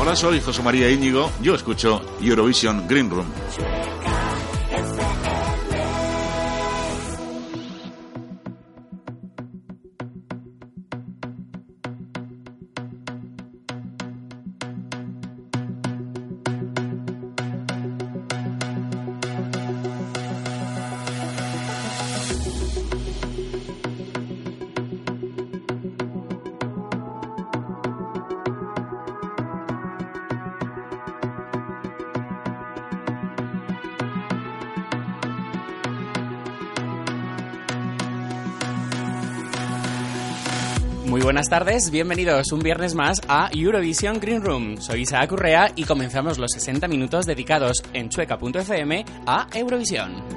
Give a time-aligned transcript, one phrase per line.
[0.00, 1.28] Hola, soy José María Íñigo.
[1.42, 3.26] Yo escucho Eurovision Green Room.
[41.48, 44.76] Buenas tardes, bienvenidos un viernes más a Eurovision Green Room.
[44.82, 50.27] Soy Isaac Urrea y comenzamos los 60 minutos dedicados en chueca.fm a Eurovisión.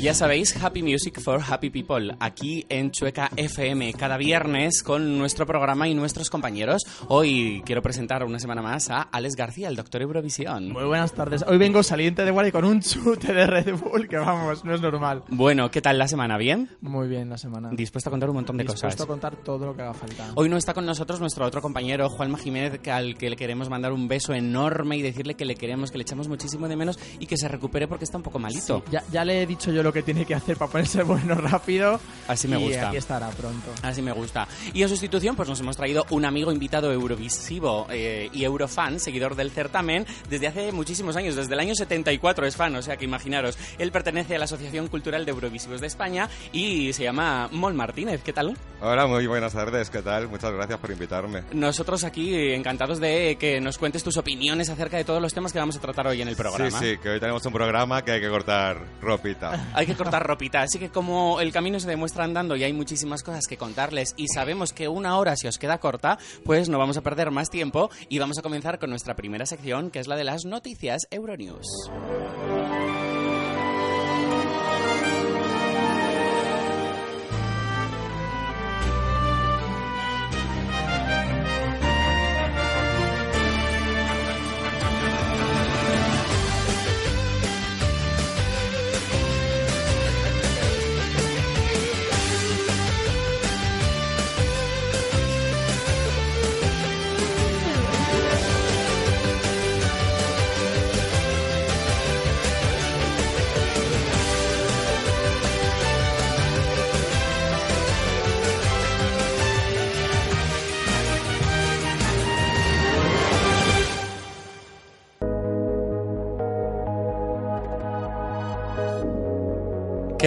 [0.00, 5.44] Ya sabéis, Happy Music for Happy People, aquí en Chueca FM, cada viernes con nuestro
[5.44, 6.82] programa y nuestros compañeros.
[7.08, 10.70] Hoy quiero presentar una semana más a Alex García, el doctor Eurovisión.
[10.70, 11.44] Muy buenas tardes.
[11.48, 14.80] Hoy vengo saliente de guardia con un chute de Red Bull que vamos, no es
[14.80, 15.24] normal.
[15.30, 16.38] Bueno, ¿qué tal la semana?
[16.38, 16.70] ¿Bien?
[16.80, 17.70] Muy bien la semana.
[17.72, 19.00] Dispuesto a contar un montón de Dispuesto cosas.
[19.00, 20.30] a contar todo lo que haga falta.
[20.36, 23.92] Hoy no está con nosotros nuestro otro compañero, Juanma Jiménez, al que le queremos mandar
[23.92, 27.26] un beso enorme y decirle que le queremos, que le echamos muchísimo de menos y
[27.26, 28.84] que se recupere porque está un poco malito.
[28.92, 32.00] Ya, ya le he dicho yo lo que tiene que hacer para ponerse bueno rápido.
[32.26, 32.88] Así me y gusta.
[32.88, 33.72] aquí estará pronto.
[33.82, 34.46] Así me gusta.
[34.72, 39.34] Y en sustitución, pues nos hemos traído un amigo invitado eurovisivo eh, y eurofan, seguidor
[39.34, 43.04] del certamen, desde hace muchísimos años, desde el año 74 es fan, o sea que
[43.04, 43.58] imaginaros.
[43.78, 48.22] Él pertenece a la Asociación Cultural de Eurovisivos de España y se llama Mol Martínez.
[48.22, 48.56] ¿Qué tal?
[48.80, 50.28] Hola, muy buenas tardes, ¿qué tal?
[50.28, 51.42] Muchas gracias por invitarme.
[51.52, 55.58] Nosotros aquí encantados de que nos cuentes tus opiniones acerca de todos los temas que
[55.58, 56.78] vamos a tratar hoy en el programa.
[56.78, 59.68] Sí, sí, que hoy tenemos un programa que hay que cortar ropita.
[59.78, 63.22] Hay que cortar ropita, así que como el camino se demuestra andando y hay muchísimas
[63.22, 66.96] cosas que contarles y sabemos que una hora se os queda corta, pues no vamos
[66.96, 70.16] a perder más tiempo y vamos a comenzar con nuestra primera sección, que es la
[70.16, 71.68] de las noticias Euronews.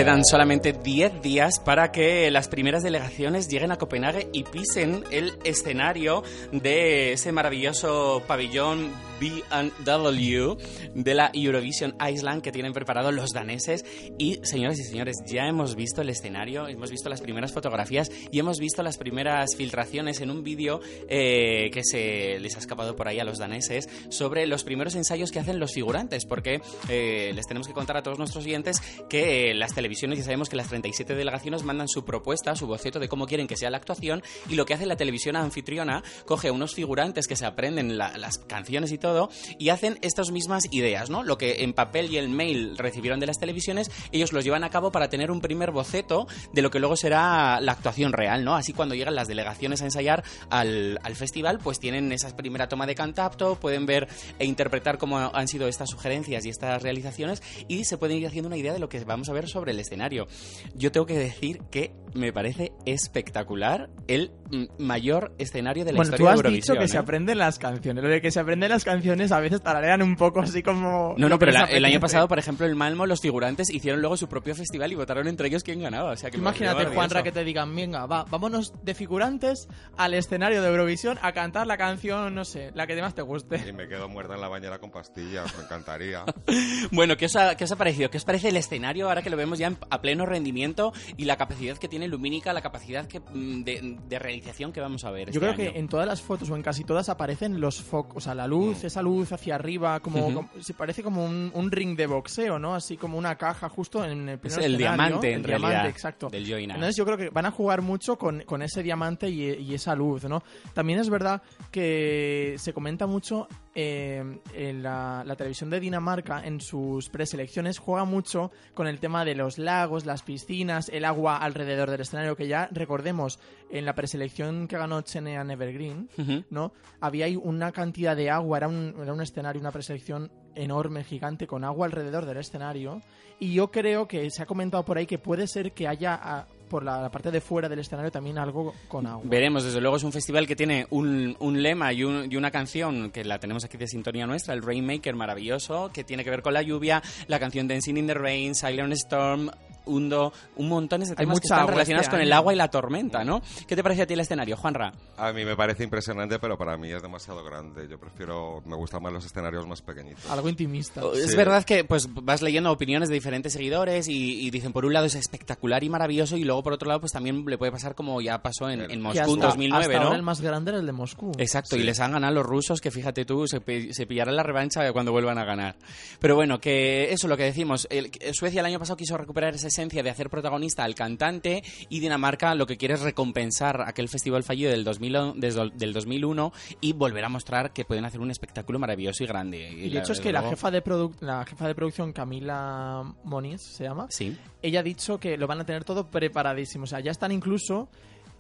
[0.02, 5.38] Quedan solamente 10 días para que las primeras delegaciones lleguen a Copenhague y pisen el
[5.44, 8.90] escenario de ese maravilloso pabellón
[9.22, 10.58] B&W
[10.96, 13.86] de la Eurovision Island que tienen preparado los daneses.
[14.18, 18.40] Y, señoras y señores, ya hemos visto el escenario, hemos visto las primeras fotografías y
[18.40, 23.08] hemos visto las primeras filtraciones en un vídeo eh, que se les ha escapado por
[23.08, 27.46] ahí a los daneses sobre los primeros ensayos que hacen los figurantes, porque eh, les
[27.46, 30.68] tenemos que contar a todos nuestros oyentes que eh, las televisiones, ya sabemos que las
[30.68, 34.56] 37 delegaciones mandan su propuesta, su boceto de cómo quieren que sea la actuación, y
[34.56, 38.92] lo que hace la televisión anfitriona, coge unos figurantes que se aprenden la- las canciones
[38.92, 41.24] y todo, y hacen estas mismas ideas, ¿no?
[41.24, 44.70] Lo que en papel y el mail recibieron de las televisiones, ellos los llevan a
[44.70, 48.56] cabo para tener un primer boceto de lo que luego será la actuación real, ¿no?
[48.56, 52.86] Así cuando llegan las delegaciones a ensayar al, al festival, pues tienen esa primera toma
[52.86, 54.08] de contacto, pueden ver
[54.40, 58.48] e interpretar cómo han sido estas sugerencias y estas realizaciones, y se pueden ir haciendo
[58.48, 60.28] una idea de lo que vamos a ver sobre el escenario.
[60.76, 66.10] Yo tengo que decir que me parece espectacular el mm, mayor escenario de la Bueno,
[66.12, 66.76] tú historia has de Eurovisión.
[66.76, 67.00] dicho que se ¿eh?
[67.00, 68.04] aprenden las canciones.
[68.04, 71.16] Lo de que se aprenden las canciones a veces tararean un poco así como...
[71.18, 74.18] No, no, pero la- el año pasado, por ejemplo, en Malmo, los figurantes hicieron luego
[74.18, 76.12] su propio festival y votaron entre ellos quién ganaba.
[76.12, 79.68] O sea, que Imagínate, Juanra, que te digan, venga, va, vámonos de figurantes
[79.98, 83.64] al escenario de Eurovisión a cantar la canción, no sé, la que más te guste.
[83.68, 86.26] Y me quedo muerta en la bañera con pastillas, me encantaría.
[86.92, 88.10] Bueno, ¿qué os, ha, ¿qué os ha parecido?
[88.10, 91.26] ¿Qué os parece el escenario ahora que lo vemos ya en- a pleno rendimiento y
[91.26, 95.12] la capacidad que tiene lumínica la capacidad que, mm, de, de realización que vamos a
[95.12, 95.28] ver.
[95.32, 95.74] Yo este creo año.
[95.74, 98.48] que en todas las fotos o en casi todas aparecen los focos, o sea, la
[98.48, 102.76] luz, esa luz hacia arriba, como, se parece como un, un ring de boxeo, ¿no?
[102.76, 104.78] Así como una caja justo en el primer el escenario.
[104.78, 106.30] diamante, en el diamante, realidad, exacto.
[106.30, 106.72] del Joy-Con.
[106.76, 109.96] Entonces yo creo que van a jugar mucho con, con ese diamante y, y esa
[109.96, 110.44] luz, ¿no?
[110.74, 111.42] También es verdad
[111.72, 118.06] que se comenta mucho eh, en la, la televisión de Dinamarca en sus preselecciones juega
[118.06, 122.48] mucho con el tema de los lagos, las piscinas, el agua alrededor del escenario, que
[122.48, 123.40] ya recordemos
[123.70, 126.44] en la preselección que ganó Chenea Evergreen, Ujú.
[126.50, 126.74] ¿no?
[127.00, 131.48] Había ahí una cantidad de agua, era un, era un escenario, una preselección enorme, gigante,
[131.48, 133.02] con agua alrededor del escenario.
[133.40, 136.46] Y yo creo que se ha comentado por ahí que puede ser que haya ah,
[136.70, 139.24] por la, parte de fuera del escenario también algo con agua.
[139.26, 143.12] Veremos, desde luego es un festival que tiene un, un lema y, y una canción
[143.12, 146.54] que la tenemos aquí de sintonía nuestra, el Rainmaker maravilloso, que tiene que ver con
[146.54, 149.50] la lluvia, la canción Dancing in the Rain, Silent Storm,
[149.86, 152.56] Hundo, un montón de Hay temas que mucha están relacionados este con el agua y
[152.56, 153.42] la tormenta, ¿no?
[153.68, 154.92] ¿Qué te parece a ti el escenario, Juanra?
[155.18, 157.88] A mí me parece impresionante, pero para mí es demasiado grande.
[157.90, 160.30] Yo prefiero, me gustan más los escenarios más pequeñitos.
[160.30, 161.02] Algo intimista.
[161.14, 161.38] Es Sí.
[161.38, 165.06] verdad que pues vas leyendo opiniones de diferentes seguidores y, y dicen por un lado
[165.06, 168.22] es espectacular y maravilloso y luego por otro lado pues también le puede pasar como
[168.22, 170.04] ya pasó en, en Que Moscú en hasta- 2009, hasta ¿no?
[170.06, 171.32] ahora el más grande era el de Moscú.
[171.38, 171.86] Exacto, y Sí.
[171.86, 173.62] les han ganado los rusos, que fíjate tú, se,
[173.94, 175.76] se pillarán la revancha cuando vuelvan a ganar.
[176.20, 177.88] Pero bueno, que eso lo que decimos.
[177.90, 181.64] el- que Suecia el año pasado quiso recuperar esa esencia de hacer protagonista al cantante
[181.90, 185.78] y Dinamarca lo que quiere es recompensar aquel festival fallido del, 2000, o- desde el-
[185.78, 186.52] del 2001
[186.82, 189.72] y volver a mostrar que pueden hacer un espectáculo maravilloso y grande.
[189.72, 190.82] Y de la- hecho es que la jefa, de
[191.22, 194.36] la jefa de producción, Camila Moniz, se llama, Sí.
[194.62, 196.84] ella ha dicho que lo van a tener todo preparadísimo.
[196.84, 197.90] O sea, ya están incluso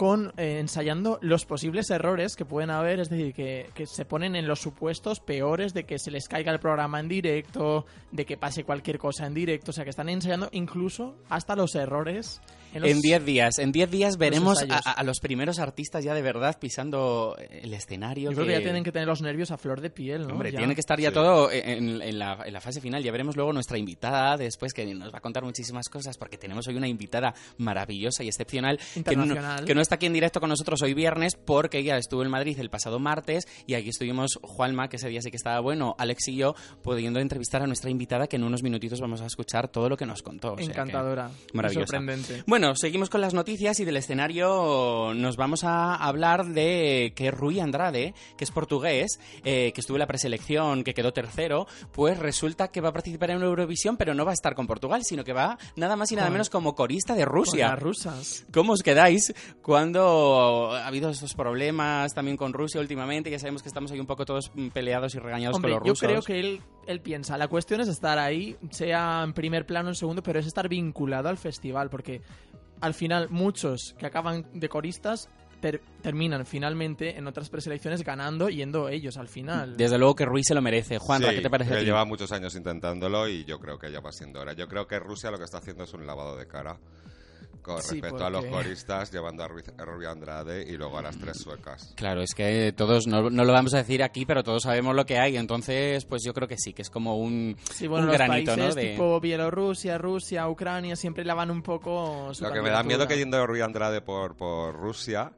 [0.01, 4.35] con eh, ensayando los posibles errores que pueden haber, es decir, que, que se ponen
[4.35, 8.35] en los supuestos peores de que se les caiga el programa en directo, de que
[8.35, 12.41] pase cualquier cosa en directo, o sea, que están ensayando incluso hasta los errores
[12.73, 14.87] en los- En 10 días, en 10 días veremos a, ensayos.
[14.87, 18.31] a- a los primeros artistas ya de verdad pisando el escenario.
[18.31, 20.33] Yo creo que ya tienen que tener los nervios a flor de piel, ¿no?
[20.33, 20.59] Hombre, Ya.
[20.59, 21.13] tiene que estar ya Sí.
[21.15, 23.03] todo en, en la, en la fase final.
[23.03, 26.67] Ya veremos luego nuestra invitada después, que nos va a contar muchísimas cosas, porque tenemos
[26.67, 29.65] hoy una invitada maravillosa y excepcional, que no, Internacional.
[29.65, 32.57] que no está aquí en directo con nosotros hoy viernes, porque ella estuvo en Madrid
[32.59, 36.27] el pasado martes, y aquí estuvimos Juanma, que ese día sí que estaba bueno, Alex
[36.29, 39.89] y yo, pudiendo entrevistar a nuestra invitada, que en unos minutitos vamos a escuchar todo
[39.89, 40.53] lo que nos contó.
[40.53, 41.29] O sea Encantadora.
[41.53, 41.97] Maravillosa.
[41.97, 42.43] Sorprendente.
[42.47, 47.59] Bueno, seguimos con las noticias y del escenario nos vamos a hablar de que Rui
[47.59, 52.69] Andrade, que es portugués, eh, que estuvo en la preselección, que quedó tercero, pues resulta
[52.69, 55.33] que va a participar en Eurovisión, pero no va a estar con Portugal, sino que
[55.33, 57.69] va nada más y nada Con- menos como corista de Con Rusia.
[57.69, 58.45] las rusas.
[58.53, 63.31] ¿Cómo os quedáis cuando ha habido estos problemas también con Rusia últimamente?
[63.31, 65.91] Ya sabemos que estamos ahí un poco todos peleados y regañados Hombre, con los yo
[65.93, 66.07] rusos.
[66.07, 69.95] creo que él, él piensa, la cuestión es estar ahí, sea en primer plano, en
[69.95, 72.21] segundo, pero es estar vinculado al festival, porque
[72.81, 75.29] al final muchos que acaban de coristas
[75.61, 79.77] ter- terminan finalmente en otras preselecciones ganando, yendo ellos al final.
[79.77, 80.97] Desde luego que Rui se lo merece.
[80.97, 81.85] Juan, Sí, ¿qué te parece ti?
[81.85, 84.53] lleva muchos años intentándolo y yo creo que ya va siendo hora.
[84.53, 86.79] Yo creo que Rusia lo que está haciendo es un lavado de cara
[87.61, 90.97] con Sí, respecto a los porque- coristas, llevando a Ruiz- a Rubio Andrade y luego
[90.97, 91.93] a las tres suecas.
[91.95, 95.05] Claro, es que todos, no, no lo vamos a decir aquí, pero todos sabemos lo
[95.05, 98.07] que hay, entonces pues yo creo que sí, que es como un, Sí, bueno, un
[98.09, 98.81] los granito, países ¿no?
[98.81, 98.91] De...
[98.91, 103.17] tipo Bielorrusia, Rusia, Ucrania siempre lavan un poco su Lo que me da miedo que
[103.17, 105.31] yendo Rubio Andrade por, por Rusia,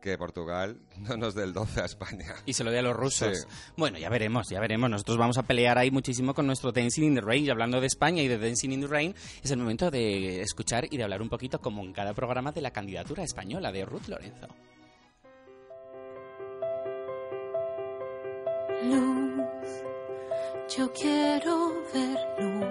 [0.00, 2.34] que Portugal no nos dé el 12 a España.
[2.46, 3.38] Y se lo dé a los rusos.
[3.38, 3.46] Sí.
[3.76, 4.90] Bueno, ya veremos, ya veremos.
[4.90, 7.44] Nosotros vamos a pelear ahí muchísimo con nuestro Dancing in the Rain.
[7.44, 10.86] Y hablando de España y de Dancing in the Rain, es el momento de escuchar
[10.90, 14.08] y de hablar un poquito, como en cada programa, de la candidatura española de Ruth
[14.08, 14.48] Lorenzo.
[18.82, 19.84] Luz,
[20.74, 22.69] yo quiero ver luz,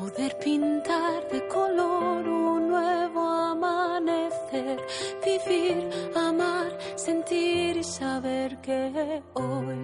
[0.00, 4.80] poder pintar de color un nuevo amanecer,
[5.22, 9.82] vivir, amar, sentir y saber que hoy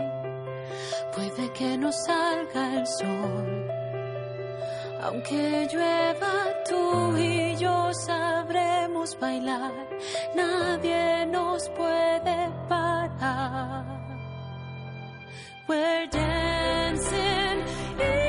[1.14, 3.70] puede que no salga el sol.
[5.02, 6.34] Aunque llueva,
[6.68, 9.74] tú y yo sabremos bailar,
[10.34, 13.84] nadie nos puede parar.
[15.68, 18.25] We're dancing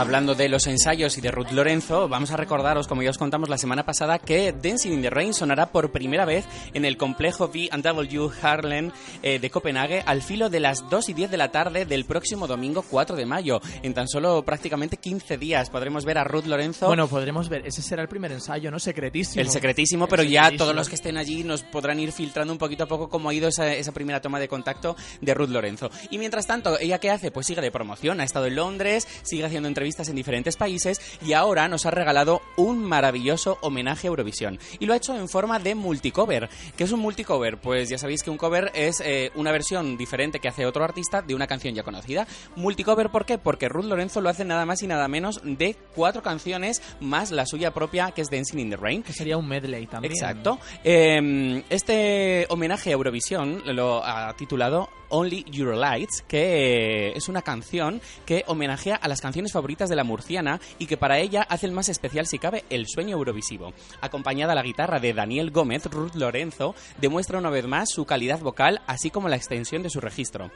[0.00, 3.50] Hablando de los ensayos y de Ruth Lorenzo, vamos a recordaros, como ya os contamos
[3.50, 7.48] la semana pasada, que Dancing in the Rain sonará por primera vez en el complejo
[7.48, 8.92] B&W Harlem
[9.22, 12.46] eh, de Copenhague al filo de las 2 y 10 de la tarde del próximo
[12.46, 13.60] domingo 4 de mayo.
[13.82, 16.86] En tan solo prácticamente 15 días podremos ver a Ruth Lorenzo.
[16.86, 18.78] Bueno, podremos ver, ese será el primer ensayo, ¿no?
[18.78, 19.42] Secretísimo.
[19.42, 20.64] El secretísimo, El pero ya secretísimo.
[20.64, 23.34] todos los que estén allí nos podrán ir filtrando un poquito a poco cómo ha
[23.34, 25.90] ido esa, esa primera toma de contacto de Ruth Lorenzo.
[26.08, 27.30] Y mientras tanto, ¿ella qué hace?
[27.30, 31.32] Pues sigue de promoción, ha estado en Londres, sigue haciendo entrevistas en diferentes países y
[31.32, 34.58] ahora nos ha regalado un maravilloso homenaje a Eurovisión.
[34.78, 36.48] Y lo ha hecho en forma de multicover.
[36.76, 37.58] ¿Qué es un multicover?
[37.58, 41.22] Pues ya sabéis que un cover es eh, una versión diferente que hace otro artista
[41.22, 42.26] de una canción ya conocida.
[42.56, 43.36] Multicover, ¿por qué?
[43.36, 47.46] Porque Ruth Lorenzo lo hace nada más y nada menos de cuatro canciones más la
[47.46, 49.02] suya propia que es Dancing in the Rain.
[49.02, 50.12] Que sería un medley también.
[50.12, 50.58] Exacto.
[50.84, 58.44] Eh, este homenaje a Eurovisión lo ha titulado Only Eurolights, que es una canción que
[58.46, 61.88] homenajea a las canciones favoritas de la murciana y que para ella hace el más
[61.88, 63.72] especial, si cabe, el sueño eurovisivo.
[64.00, 68.40] Acompañada a la guitarra de Daniel Gómez, Ruth Lorenzo demuestra una vez más su calidad
[68.40, 70.50] vocal, así como la extensión de su registro.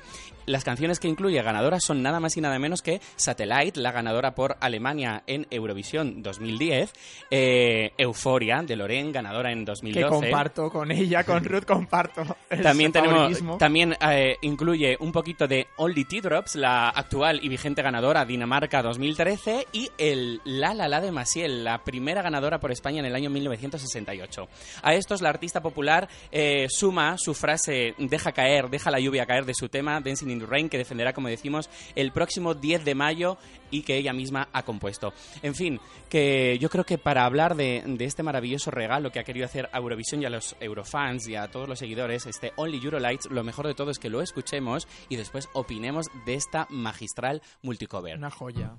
[0.46, 4.34] Las canciones que incluye ganadoras son nada más y nada menos que Satellite, la ganadora
[4.34, 6.92] por Alemania en Eurovisión 2010,
[7.30, 10.04] eh, Euforia de Lorraine, ganadora en 2012.
[10.04, 12.36] Que comparto con ella, con Ruth comparto.
[12.62, 18.24] También tenemos, también eh, incluye un poquito de Only Teardrops, la actual y vigente ganadora
[18.24, 23.04] Dinamarca 2013, y el La La La de Maciel, la primera ganadora por España en
[23.04, 24.48] el año 1968.
[24.82, 29.44] A estos la artista popular eh, suma su frase deja caer, deja la lluvia caer
[29.44, 32.94] de su tema Dancing in the Rain, que defenderá, como decimos, el próximo 10 de
[32.94, 33.36] mayo
[33.74, 35.12] y que ella misma ha compuesto.
[35.42, 39.24] En fin, que yo creo que para hablar de, de este maravilloso regalo que ha
[39.24, 42.80] querido hacer a Eurovisión y a los Eurofans y a todos los seguidores, este Only
[42.82, 47.42] Eurolights, lo mejor de todo es que lo escuchemos y después opinemos de esta magistral
[47.62, 48.16] multicover.
[48.16, 48.76] Una joya.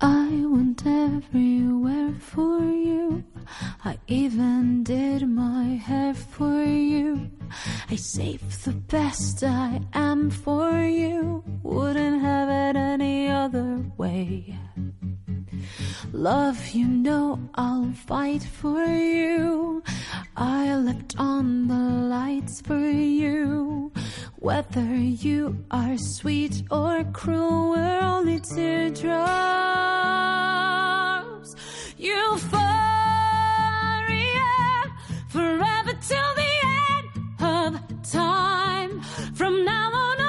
[0.00, 3.24] I went everywhere for you.
[3.84, 7.30] I even did my hair for you.
[7.90, 11.42] I saved the best I am for you.
[11.62, 14.58] Wouldn't have it any other way.
[16.12, 19.82] Love, you know I'll fight for you.
[20.36, 23.92] I left on the lights for you.
[24.36, 29.16] Whether you are sweet or cruel, we're only teardrops.
[31.98, 32.60] Euphoria,
[35.28, 36.54] forever till the
[36.92, 37.08] end
[37.40, 39.00] of time.
[39.34, 40.25] From now on,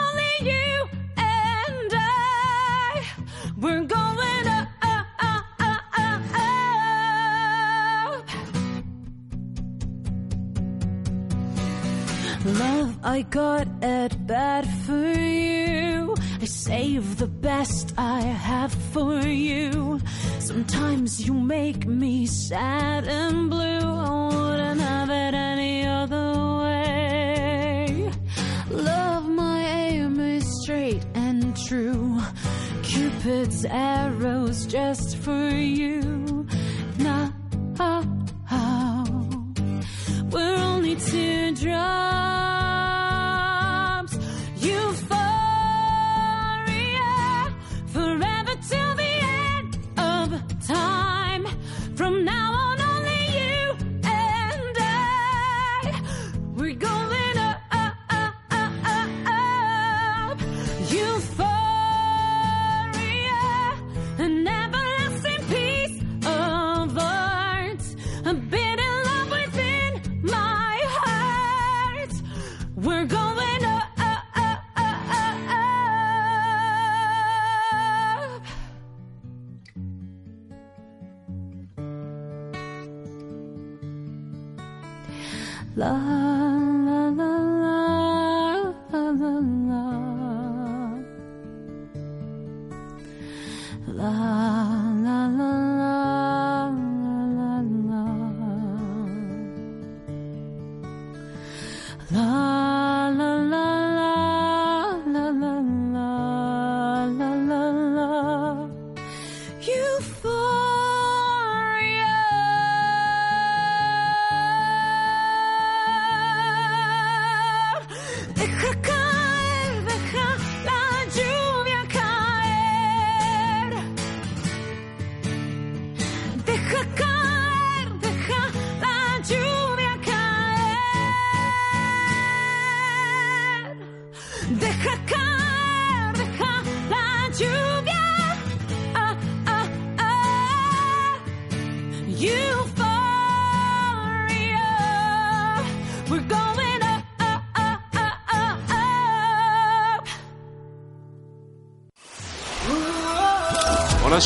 [13.18, 16.14] I got it bad for you.
[16.40, 20.00] I save the best I have for you.
[20.38, 23.80] Sometimes you make me sad and blue.
[23.80, 26.30] I wouldn't have it any other
[26.62, 28.12] way.
[28.70, 32.22] Love, my aim is straight and true.
[32.84, 36.17] Cupid's arrows just for you.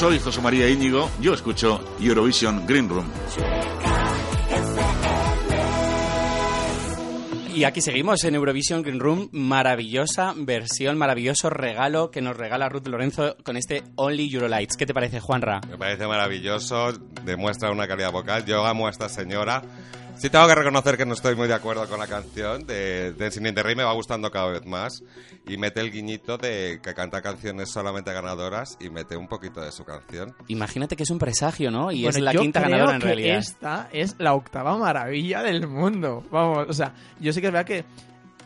[0.02, 1.12] Soy José María Íñigo.
[1.22, 3.06] Yo escucho Eurovision Green Room.
[7.54, 12.88] Y aquí seguimos en Eurovision Green Room, maravillosa versión, maravilloso regalo que nos regala Ruth
[12.88, 14.76] Lorenzo con este Only Eurolights.
[14.76, 15.62] ¿Qué te parece, Juanra?
[15.70, 16.94] Me parece maravilloso,
[17.24, 18.44] demuestra una calidad vocal.
[18.44, 19.62] Yo amo a esta señora.
[20.22, 23.48] Sí tengo que reconocer que no estoy muy de acuerdo con la canción de Dancing
[23.48, 25.02] in the Rain, me va gustando cada vez más.
[25.48, 29.72] Y mete el guiñito de que canta canciones solamente ganadoras y mete un poquito de
[29.72, 30.36] su canción.
[30.48, 31.92] Imagínate que es un presagio, ¿no?
[31.92, 33.38] Y Bueno, es la yo quinta creo ganadora en que realidad.
[33.38, 36.24] Esta es la octava maravilla del mundo.
[36.30, 37.84] Vamos, o sea, yo sí que es verdad que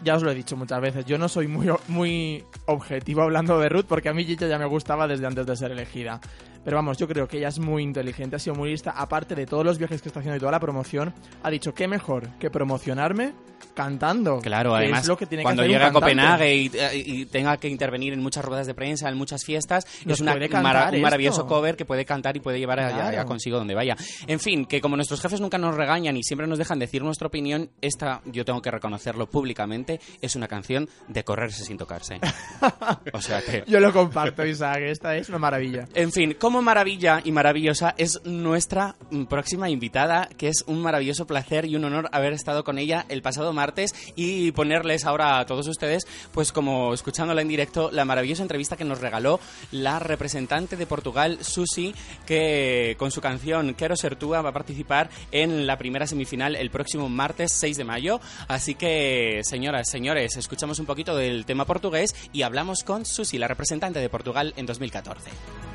[0.02, 1.06] ya os lo he dicho muchas veces.
[1.06, 4.66] Yo no soy muy, muy objetivo hablando de Ruth porque a mí Gita ya me
[4.66, 6.22] gustaba desde antes de ser elegida.
[6.66, 8.92] Pero vamos, yo creo que ella es muy inteligente, ha sido muy lista.
[8.92, 11.88] Aparte de todos los viajes que está haciendo y toda la promoción, ha dicho que
[11.88, 13.34] mejor que promocionarme
[13.74, 14.40] cantando.
[14.40, 15.92] Claro, que además, es lo que tiene que cuando hacer un llegue a.
[15.94, 20.16] Copenhague y, y tenga que intervenir en muchas ruedas de prensa, en muchas fiestas, Nos
[20.18, 21.02] es una mara- un esto.
[21.04, 23.08] maravilloso cover que puede cantar y puede llevar allá, Claro.
[23.10, 23.96] allá consigo donde vaya.
[24.28, 27.28] En fin, que como nuestros jefes nunca nos regañan y siempre nos dejan decir nuestra
[27.28, 32.20] opinión, esta, yo tengo que reconocerlo públicamente, es una canción de correrse sin tocarse.
[33.14, 33.64] o sea que...
[33.68, 34.80] Yo lo comparto, Isaac.
[34.82, 35.86] Esta es una maravilla.
[35.94, 41.28] En fin, como maravilla y maravillosa es nuestra mm, próxima invitada, que es un maravilloso
[41.28, 45.46] placer y un honor haber estado con ella el pasado martes y ponerles ahora a
[45.46, 49.42] todos ustedes, pues como escuchándola en directo, la maravillosa entrevista que nos regaló
[49.74, 51.94] la representante de Portugal, Susi,
[52.26, 56.70] que con su canción Quero ser túa va a participar en la primera semifinal el
[56.70, 58.22] próximo martes 6 de mayo.
[58.48, 63.50] Así que, señoras, señores, escuchamos un poquito del tema portugués y hablamos con Susi, la
[63.50, 65.75] representante de Portugal en 2014.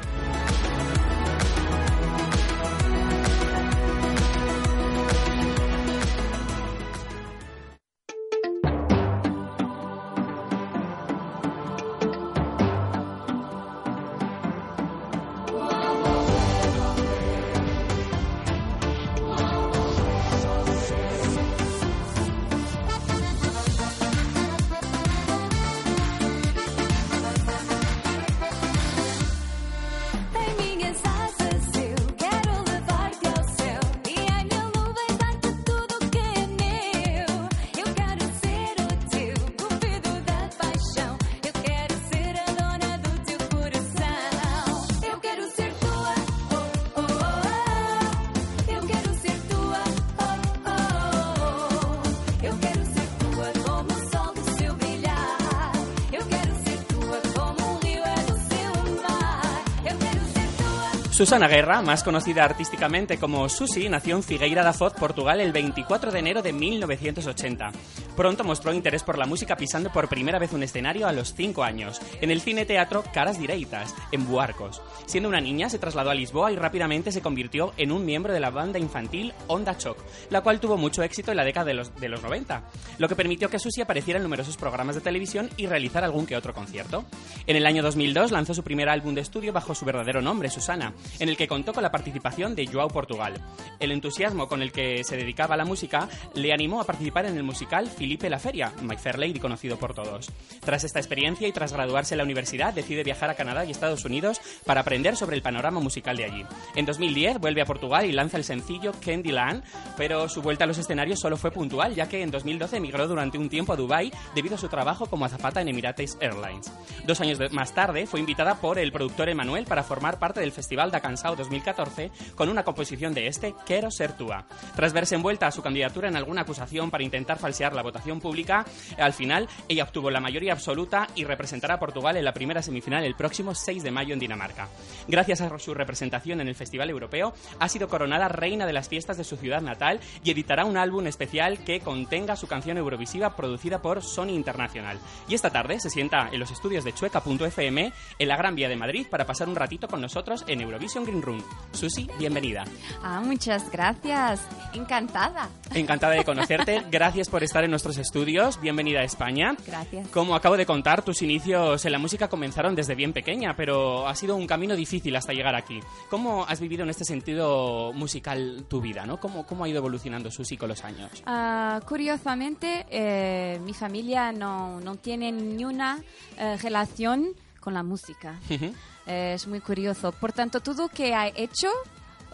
[61.21, 66.11] Susana Guerra, más conocida artísticamente como Susi, nació en Figueira da Foz, Portugal, el 24
[66.11, 67.73] de enero de 1980.
[68.21, 71.65] Pronto mostró interés por la música pisando por primera vez un escenario a los 5
[71.65, 74.83] años, en el cine-teatro Caras Direitas, en Buarcos.
[75.07, 78.41] Siendo una niña, se trasladó a Lisboa y rápidamente se convirtió en un miembro de
[78.41, 79.97] la banda infantil Onda Choc,
[80.29, 82.63] la cual tuvo mucho éxito en la década de los, de los 90,
[82.99, 86.37] lo que permitió que Susi apareciera en numerosos programas de televisión y realizar algún que
[86.37, 87.07] otro concierto.
[87.47, 90.93] En el año 2002 lanzó su primer álbum de estudio bajo su verdadero nombre, Susana,
[91.21, 93.41] en el que contó con la participación de Joao Portugal.
[93.79, 97.39] El entusiasmo con el que se dedicaba a la música le animó a participar en
[97.39, 100.31] el musical la Feria, My Fair Lady conocido por todos.
[100.61, 104.05] Tras esta experiencia y tras graduarse en la universidad, decide viajar a Canadá y Estados
[104.05, 106.45] Unidos para aprender sobre el panorama musical de allí.
[106.75, 109.63] En 2010 vuelve a Portugal y lanza el sencillo Candyland,
[109.97, 113.39] pero su vuelta a los escenarios solo fue puntual, ya que en 2012 emigró durante
[113.39, 116.73] un tiempo a Dubái debido a su trabajo como azafata en Emirates Airlines.
[117.07, 120.91] Dos años más tarde fue invitada por el productor Emanuel para formar parte del Festival
[120.91, 124.47] da Cansao 2014 con una composición de este Quiero ser túa.
[124.75, 128.65] Tras verse envuelta a su candidatura en alguna acusación para intentar falsear la votación pública,
[128.99, 133.05] al final ella obtuvo la mayoría absoluta y representará a Portugal en la primera semifinal
[133.05, 134.69] el próximo 6 de mayo en Dinamarca.
[135.07, 139.17] Gracias a su representación en el Festival Europeo, ha sido coronada reina de las fiestas
[139.17, 143.83] de su ciudad natal y editará un álbum especial que contenga su canción eurovisiva producida
[143.83, 144.99] por Sony International.
[145.29, 148.77] Y esta tarde se sienta en los estudios de chueca.fm en la Gran Vía de
[148.77, 151.43] Madrid para pasar un ratito con nosotros en Eurovision Green Room.
[151.73, 152.65] Susi, bienvenida.
[153.03, 154.47] Ah, muchas gracias.
[154.73, 155.49] Encantada.
[155.75, 156.83] Encantada de conocerte.
[156.91, 158.61] Gracias por estar en nuestros estudios.
[158.61, 159.57] Bienvenida a España.
[159.67, 160.09] Gracias.
[160.09, 164.15] Como acabo de contar, tus inicios en la música comenzaron desde bien pequeña, pero ha
[164.15, 165.81] sido un camino difícil hasta llegar aquí.
[166.11, 169.07] ¿Cómo has vivido en este sentido musical tu vida?
[169.07, 169.19] ¿no?
[169.19, 171.11] ¿Cómo, cómo ha ido evolucionando Susi con los años?
[171.25, 176.01] Ah, curiosamente, eh, mi familia no, no tiene ni una
[176.37, 177.29] eh, relación
[177.61, 178.39] con la música.
[178.51, 178.75] Ujú.
[179.07, 180.13] Eh, es muy curioso.
[180.13, 181.69] Por tanto, todo que ha hecho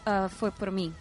[0.06, 0.92] eh, fue por mí.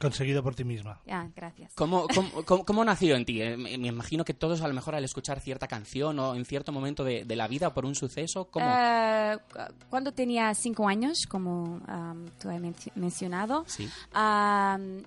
[0.00, 1.00] Conseguido por ti misma.
[1.08, 1.72] Ah, gracias.
[1.74, 3.40] ¿Cómo, cómo, cómo- cómo nació en ti?
[3.40, 6.44] Eh, Me, me imagino que todos a lo mejor al escuchar cierta canción o en
[6.44, 8.66] cierto momento de, de la vida o por un suceso, ¿cómo?
[8.68, 11.78] Eh, cu- cuando tenía cinco años, como
[12.40, 13.88] tú has menci- mencionado, Sí.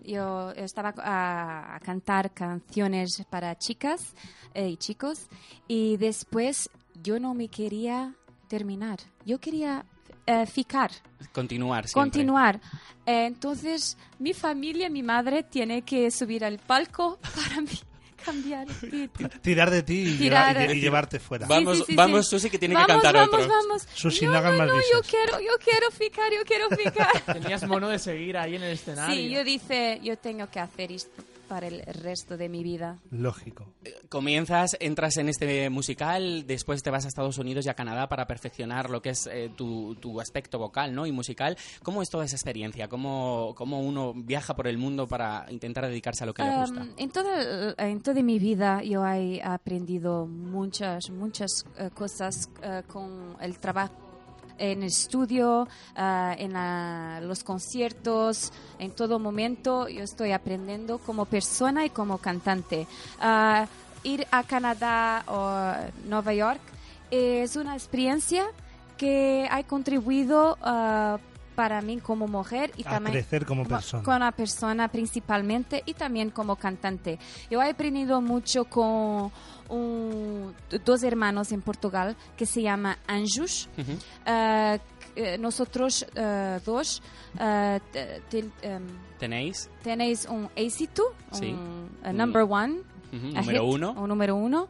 [0.05, 4.13] yo estaba a, a cantar canciones para chicas
[4.53, 5.27] eh, y chicos
[5.67, 6.69] y después
[7.03, 8.15] yo no me quería
[8.47, 8.99] terminar.
[9.25, 9.85] Yo quería
[10.27, 10.91] eh, ficar,
[11.31, 12.01] Continuar siempre.
[12.11, 12.59] continuar.
[13.05, 17.69] Eh, entonces mi familia, mi madre tiene que subir al palco para mí
[18.23, 18.67] cambiar.
[19.41, 21.47] Tirar de ti y, Tirar- lleva- y- y llevarte fuera.
[21.47, 22.29] Va- Vamos- Sí, sí, sí, vamos, sí.
[22.31, 23.47] Susi, que tiene que Vamos, cantar vamos, otro.
[23.47, 27.21] Vamos, Susi, no, no no, más no, yo quiero, yo quiero ficar, yo quiero ficar.
[27.41, 29.15] Tenías mono de seguir ahí en el escenario.
[29.15, 32.99] Sí, yo dice, yo tengo que hacer esto para el resto de mi vida.
[33.11, 33.65] Lógico.
[34.09, 38.27] Comienzas, entras en este musical, después te vas a Estados Unidos y a Canadá para
[38.27, 41.05] perfeccionar lo que es eh, tu, tu aspecto vocal ¿no?
[41.05, 41.57] y musical.
[41.83, 42.87] ¿Cómo es toda esa experiencia?
[42.87, 46.81] ¿Cómo, ¿Cómo uno viaja por el mundo para intentar dedicarse a lo que le gusta?
[46.81, 52.83] Um, en, toda, en toda mi vida yo he aprendido muchas, muchas eh, cosas eh,
[52.87, 54.06] con el trabajo
[54.57, 61.85] en el estudio, ah, en los conciertos, en todo momento yo estoy aprendiendo como persona
[61.85, 62.87] y como cantante.
[63.19, 63.67] Ah,
[64.03, 66.61] ir a Canadá o Nueva York
[67.11, 68.45] es una experiencia
[68.97, 71.17] que ha contribuido ah,
[71.57, 74.03] para mí como mujer y A también crecer como persona.
[74.03, 77.17] Con la persona principalmente y también como cantante.
[77.49, 79.31] Yo he aprendido mucho con
[79.69, 80.53] un-
[80.85, 83.69] dos hermanos en Portugal que se llama Anjos.
[83.75, 83.93] Ujú.
[84.27, 84.79] Eh,
[85.39, 87.01] nosotros eh, dos
[87.39, 88.85] eh, te- te- em,
[89.17, 89.67] ¿Tenéis?
[89.81, 91.47] tenéis un éxito, Sí.
[91.53, 93.91] un a number one, a Número hit, uno.
[93.93, 94.67] un número uno,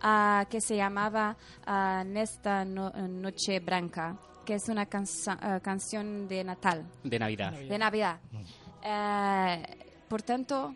[0.00, 4.16] ah, que se llamaba ah, Nesta no- Noche Branca,
[4.50, 7.52] que es una cansa- ah, canción de Natal De Navidad.
[7.52, 8.18] de Navidad.
[8.82, 9.62] Eh,
[10.08, 10.74] por tanto,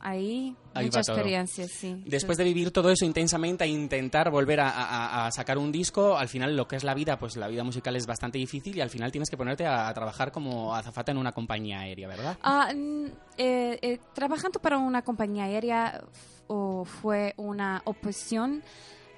[0.00, 2.02] ahí, Ahí mucha experiencia, sí.
[2.06, 6.18] Después de vivir todo eso intensamente e intentar volver a, a- a sacar un disco,
[6.18, 8.82] al final lo que es la vida, pues la vida musical es bastante difícil y
[8.82, 12.36] al final tienes que ponerte a, a trabajar como azafata en una compañía aérea, ¿verdad?
[12.42, 13.06] Ah, mm,
[13.38, 18.62] eh, eh, trabajando para una compañía aérea f- o fue una opción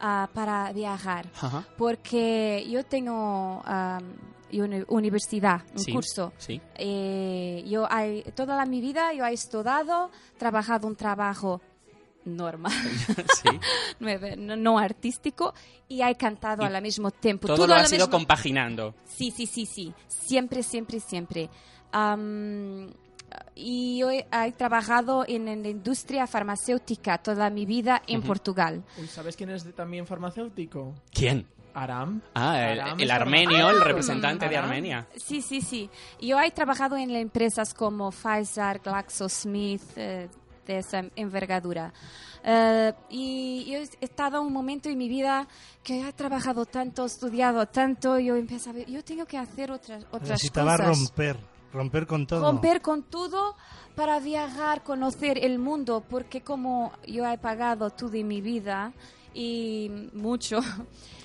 [0.01, 1.65] ah, para viajar, Ajá.
[1.77, 3.63] porque yo tengo
[4.53, 6.33] uni- universidad, un Sí, curso.
[6.39, 6.61] Sí.
[6.77, 11.61] Eh, yo hay, toda la, mi vida yo he estudiado, trabajado un trabajo
[12.25, 12.73] normal,
[13.43, 13.49] sí.
[14.39, 15.55] no, no artístico,
[15.89, 17.47] y he cantado Y al mismo tiempo.
[17.47, 18.95] Todo lo has ido mismo- compaginando.
[19.05, 19.95] Sí, sí, sí, sí.
[20.09, 21.49] Siempre, siempre, siempre.
[23.55, 28.29] Y yo he, he trabajado en, en la industria farmacéutica toda mi vida en Ujú.
[28.29, 28.85] Portugal.
[28.99, 30.95] Uy, ¿Sabes quién es de- también farmacéutico?
[31.11, 31.47] ¿Quién?
[31.75, 32.23] Aram.
[32.35, 33.85] Ah, el, Aram el armenio, el farmacéutico.
[33.89, 34.71] representante de Aram.
[34.71, 35.07] Armenia.
[35.17, 35.91] Sí, sí, sí.
[36.21, 40.29] Yo he trabajado en empresas como Pfizer, GlaxoSmith, eh,
[40.67, 41.93] de esa envergadura.
[42.45, 45.47] Eh, y yo he estado en un momento en mi vida
[45.83, 50.05] que he trabajado tanto, estudiado tanto, yo empecé a ver, yo tengo que hacer otras,
[50.11, 50.99] otras Necesitaba cosas.
[50.99, 51.37] romper,
[51.77, 52.41] romper con todo.
[52.51, 53.55] romper con todo
[53.95, 58.93] para viajar, conocer el mundo, porque como yo he pagado todo en mi vida
[59.35, 60.61] y mucho,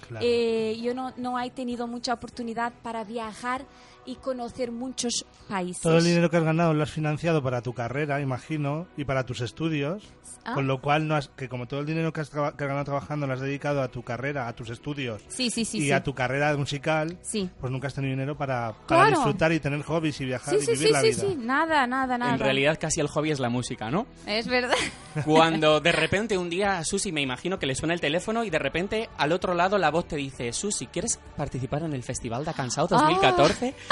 [0.07, 0.25] Claro.
[0.27, 3.65] eh, yo no, no he tenido mucha oportunidad para viajar
[4.05, 5.81] y conocer muchos países.
[5.81, 9.25] Todo el dinero que has ganado lo has financiado para tu carrera, imagino, y para
[9.25, 10.03] tus estudios.
[10.43, 10.55] Ah.
[10.55, 12.67] Con lo cual, no has, que como todo el dinero que has, traba- que has
[12.67, 15.77] ganado trabajando lo has dedicado a tu carrera, a tus estudios Sí, sí, sí.
[15.77, 15.91] y sí.
[15.91, 17.47] a tu carrera musical, Sí.
[17.59, 19.09] pues nunca has tenido dinero para, para Claro.
[19.17, 21.21] disfrutar y tener hobbies y viajar Sí, y sí, vivir sí, la sí, vida.
[21.21, 22.33] sí, nada, nada, nada.
[22.33, 24.07] En realidad casi el hobby es la música, ¿no?
[24.25, 24.73] Es verdad.
[25.25, 28.49] Cuando de repente un día a Susi me imagino que le suena el teléfono y
[28.49, 32.45] de repente al otro lado la voz te dice, Susi, ¿quieres participar en el Festival
[32.45, 33.59] de Cansado 2014?
[33.59, 33.90] ¿Qué- qué-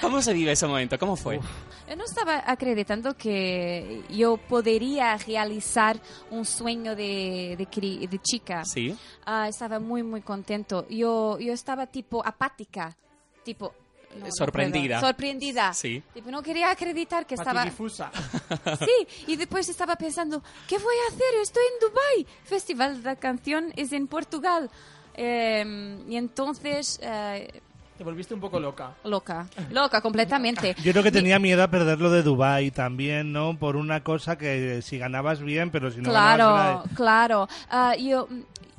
[0.00, 0.98] ¿Cómo se vive ese momento?
[0.98, 1.40] ¿Cómo fue?
[1.88, 8.64] Yo no estaba acreditando que yo podría realizar un sueño de, de, de chica.
[8.64, 8.96] Sí.
[9.26, 10.86] Ah, estaba muy, muy contento.
[10.88, 12.96] Yo, yo estaba tipo apática,
[13.44, 13.74] tipo...
[14.18, 14.98] no, no Sorprendida.
[15.00, 15.08] puedo.
[15.12, 15.72] Sorprendida.
[15.74, 16.02] Sí.
[16.14, 17.60] Tipo, no quería acreditar que estaba...
[17.64, 18.10] Patidifusa.
[18.78, 21.40] Sí, y después estaba pensando, ¿qué voy a hacer?
[21.42, 22.34] Estoy en Dubai.
[22.44, 24.70] Festival de la canción es en Portugal.
[25.14, 27.60] Eh, y entonces, eh,
[27.98, 28.94] Te volviste un poco loca.
[29.02, 30.76] loca, loca completamente.
[30.84, 33.58] Yo creo que tenía miedo a perderlo de Dubai también, ¿no?
[33.58, 36.84] Por una cosa que si ganabas bien, pero si no claro, ganabas...
[36.86, 37.48] era- claro.
[37.68, 38.28] Ah, yo,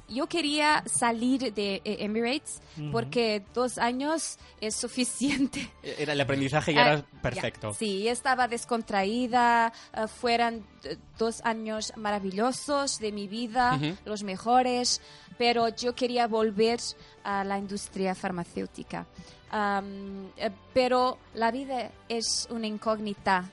[0.07, 2.61] yo quería salir de eh, Emirates
[2.93, 5.69] porque dos años es suficiente.
[5.83, 7.71] Era el aprendizaje ya Ah, era perfecto.
[7.71, 13.97] ya, Sí, estaba descontraída, ah, fueran eh, dos años maravillosos de mi vida, Ujú.
[14.05, 15.01] los mejores,
[15.37, 16.79] pero yo quería volver
[17.23, 19.05] a la industria farmacéutica.
[19.51, 23.45] Eh, pero la vida es una incógnita.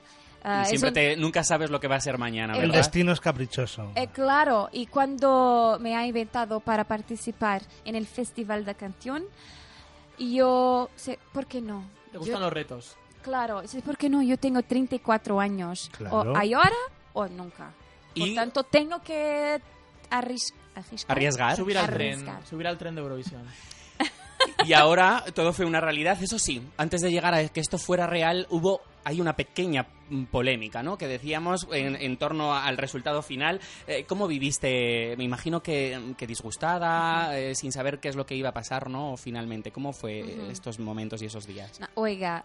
[0.63, 2.79] Y siempre eso- te, nunca sabes lo que va a ser mañana, El El ¿verdad?
[2.83, 3.91] destino es caprichoso.
[3.95, 9.25] Eh, claro, y cuando me ha inventado para participar en el Festival de Canción,
[10.17, 11.83] yo sé, ¿por qué no?
[12.11, 12.95] ¿Te gustan Yo- los retos?
[13.21, 14.21] Claro, sé, ¿por qué no?
[14.23, 15.89] Yo tengo 34 años.
[15.97, 16.31] Claro.
[16.31, 16.71] O hay ahora
[17.13, 17.71] o nunca.
[18.15, 19.61] Por Y- tanto, tengo que
[20.09, 20.53] arris-
[21.07, 21.55] Arriesgar.
[21.55, 22.35] Subir al Arriesgar.
[22.37, 23.43] tren, subir al tren de Eurovisión.
[24.65, 26.17] Y ahora todo fue una realidad.
[26.21, 30.25] Eso sí, antes de llegar a que esto fuera real, hubo hay una pequeña mm,
[30.25, 30.97] polémica, ¿no?
[30.97, 33.61] Que decíamos en, en torno al resultado final.
[33.87, 35.15] Eh, ¿Cómo viviste?
[35.17, 38.89] Me imagino que, que disgustada, eh, sin saber qué es lo que iba a pasar,
[38.89, 39.15] ¿no?
[39.15, 41.79] Finalmente, ¿cómo fue estos momentos y esos días?
[41.95, 42.43] Oiga,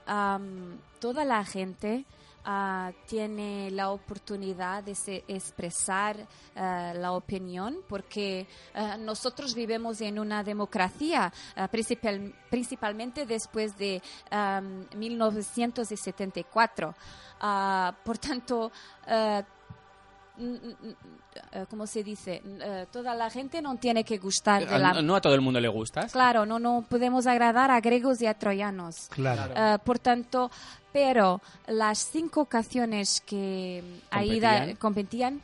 [1.01, 2.05] toda la gente
[2.45, 4.95] ah, tiene la oportunidad de
[5.29, 6.17] expresar
[6.57, 11.33] ah, la opinión porque ah, nosotros vivimos en una democracia,
[11.71, 16.95] principal- principalmente después de am, 1974.
[17.41, 18.71] Ah, por tanto,
[20.37, 20.45] ah, mm,
[20.89, 20.95] mm,
[21.53, 22.43] eh, ¿cómo se dice?
[22.45, 25.01] Eh, toda la gente no tiene que gustar de la...
[25.03, 26.13] No a todo el mundo le gustas.
[26.13, 29.09] Claro, no, no podemos agradar a griegos y a troyanos.
[29.11, 29.53] Claro.
[29.57, 30.51] Eh, por tanto,
[30.93, 35.41] pero las cinco canciones que ahí da- Competían.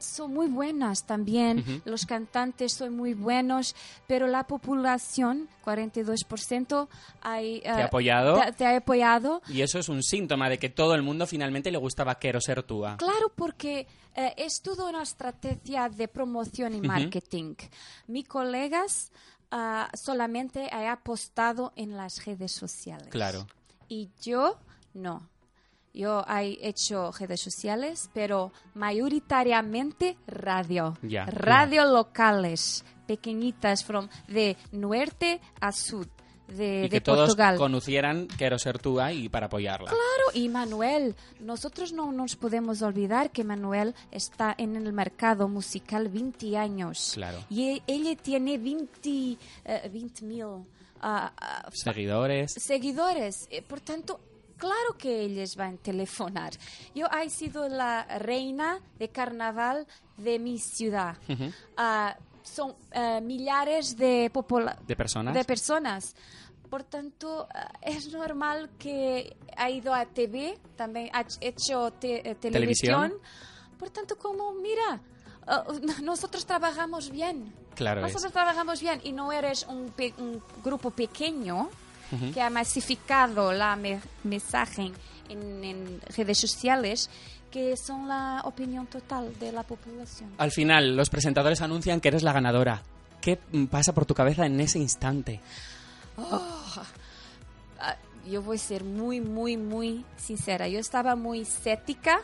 [0.00, 1.82] Son muy buenas también.
[1.84, 3.74] Los cantantes son muy buenos,
[4.06, 6.88] pero la población, 42%,
[7.20, 8.40] hay, Te ha eh, apoyado.
[8.40, 9.42] te- te ha apoyado.
[9.48, 12.62] Y eso es un síntoma de que todo el mundo finalmente le gustaba Quero ser
[12.62, 12.96] túa.
[12.96, 17.54] Claro, porque eh, es toda una estrategia de promoción y marketing.
[18.06, 19.10] Mis colegas
[19.50, 23.08] ah, solamente he apostado en las redes sociales.
[23.08, 23.46] Claro.
[23.88, 24.58] Y yo
[24.94, 25.28] no.
[25.98, 30.96] Yo he hecho redes sociales, pero mayoritariamente radio.
[31.02, 31.26] Ya.
[31.26, 36.06] radio locales, pequeñitas, from, de norte a sur,
[36.46, 37.56] de, y de que todos Portugal.
[37.56, 39.86] conocieran Quero ser túa y para apoyarla.
[39.90, 46.08] Claro, y Manuel, nosotros no nos podemos olvidar que Manuel está en el mercado musical
[46.08, 47.10] 20 años.
[47.14, 47.38] Claro.
[47.50, 50.44] Y ella tiene 20 eh, 20 mil
[51.00, 52.52] ah, ah, Seguidores.
[52.52, 53.48] seguidores.
[53.50, 54.20] Eh, Por tanto,
[54.58, 56.52] claro que ellos van a telefonar.
[56.94, 61.16] Yo he sido la reina de carnaval de mi ciudad.
[61.76, 64.30] Ah, son eh, millares de,
[64.96, 65.34] personas.
[65.34, 66.14] de personas.
[66.68, 72.34] Por tanto, ah, es normal que ha ido a TV, también ha hecho te- eh,
[72.34, 73.10] televisión.
[73.10, 73.78] Televisión.
[73.78, 75.00] Por tanto, como, mira,
[76.02, 77.54] nosotros trabajamos bien.
[77.74, 78.06] Claro es.
[78.12, 81.70] Nosotros trabajamos bien y no eres un, pe- un grupo pequeño
[82.32, 84.92] Que ha masificado la me- mensaje
[85.28, 87.10] en, en redes sociales
[87.50, 90.30] que son la opinión total de la población.
[90.38, 92.82] Al final, los presentadores anuncian que eres la ganadora.
[93.20, 93.38] ¿Qué
[93.70, 95.40] pasa por tu cabeza en ese instante?
[97.80, 97.96] Ah,
[98.28, 100.68] yo voy a ser muy, muy, muy sincera.
[100.68, 102.20] Yo estaba muy escéptica,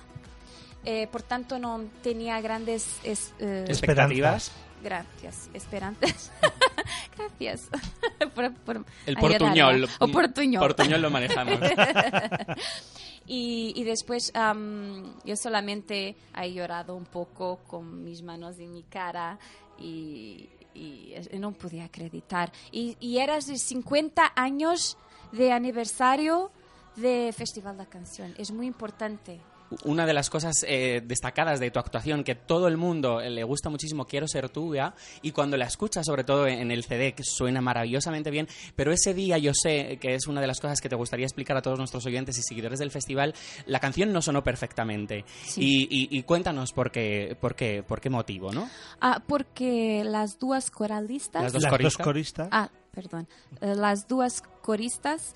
[0.85, 2.97] eh, por tanto no tenía grandes...
[3.05, 4.53] es- eh, ¿Expectativas?
[4.85, 6.31] Gracias, esperanzas.
[7.17, 7.71] gracias.
[8.35, 9.89] por, por El portuñol.
[9.99, 10.61] O portuñol.
[10.61, 11.59] Portuñol lo manejamos.
[13.27, 18.83] y, y después am, yo solamente he llorado un poco con mis manos en mi
[18.83, 19.39] cara
[19.79, 22.53] y, y no podía acreditar.
[22.71, 24.99] Y, y eras de 50 años
[25.33, 26.53] de aniversario
[26.97, 28.35] de Festival de Canción.
[28.39, 29.41] Es muy importante.
[29.85, 33.43] Una de las cosas eh, destacadas de tu actuación, que todo el mundo eh, le
[33.43, 37.25] gusta muchísimo, Quiero ser tuya, y cuando la escuchas, sobre todo en el CD, que
[37.25, 38.47] suena maravillosamente bien,
[38.77, 41.57] pero ese día yo sé que es una de las cosas que te gustaría explicar
[41.57, 43.35] a todos nuestros oyentes y seguidores del festival,
[43.67, 45.25] la canción no sonó perfectamente.
[45.45, 45.89] Sí.
[45.91, 48.69] Y, y- y cuéntanos por qué, por, qué, por qué motivo, ¿no?
[49.01, 51.43] Ah, porque las dos coralistas...
[51.43, 51.99] Las dos Las coristas.
[51.99, 52.49] dos coristas.
[52.53, 53.27] Ah, perdón.
[53.61, 55.35] Eh, las dos coristas,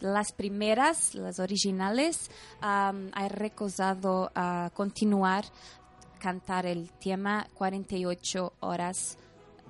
[0.00, 5.44] las primeras, las originales, am, he recusado a continuar
[6.18, 9.18] cantar el tema 48 horas.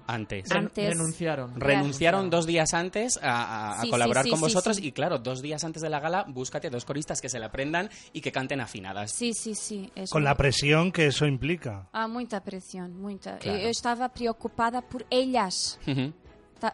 [0.09, 0.48] Antes.
[0.52, 1.59] Antes- renunciaron.
[1.61, 4.87] Renunciaron dos días antes a, a- a Sí, colaborar sí, sí, con sí, vosotros sí.
[4.87, 7.90] y claro, dos días antes de la gala, búscate dos coristas que se la aprendan
[8.12, 9.11] y que canten afinadas.
[9.11, 9.90] Sí, sí, sí.
[9.96, 11.88] es Con muy- la presión que eso implica.
[11.92, 13.38] Ah, mucha presión, mucha.
[13.38, 13.59] Claro.
[13.59, 15.76] Eu estava preocupada por ellas.
[15.85, 15.92] Ta-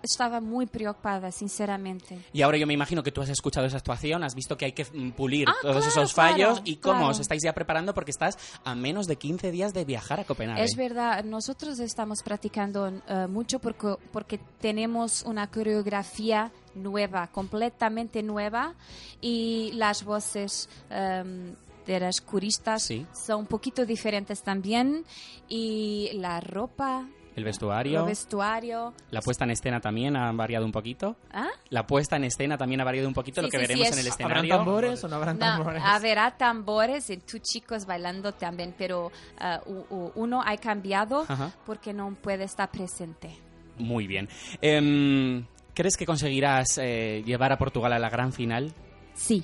[0.03, 2.19] Estaba muy preocupada, sinceramente.
[2.33, 4.73] Y ahora yo me imagino que tú has escuchado esa actuación, has visto que hay
[4.73, 7.11] que mm, pulir Ah, todos claro, esos claro, fallos y cómo claro.
[7.13, 10.63] os estáis ya preparando porque estás a menos de 15 días de viajar a Copenhague.
[10.63, 18.75] Es verdad, nosotros estamos practicando eh, mucho porque, porque tenemos una coreografía nueva, completamente nueva,
[19.21, 21.55] y las voces em,
[21.87, 23.07] de las curistas Sí.
[23.13, 25.05] son un poquito diferentes también,
[25.49, 28.93] y la ropa El vestuario, el vestuario.
[29.11, 31.17] la puesta en escena también ha variado un poquito.
[31.33, 31.49] ¿Ah?
[31.71, 33.93] La puesta en escena también ha variado un poquito, Sí, lo que sí, veremos sí,
[33.95, 34.57] en el es- ¿Habrán escenario.
[34.57, 35.83] tambores o no habrán No, tambores?
[35.85, 41.53] habrá tambores y tú chicos bailando también, pero ah, u- u- uno ha cambiado Ajá.
[41.65, 43.31] porque no puede estar presente.
[43.79, 44.29] Muy bien.
[44.61, 48.73] Em, ¿Crees que conseguirás eh, llevar a Portugal a la gran final?
[49.15, 49.43] Sí.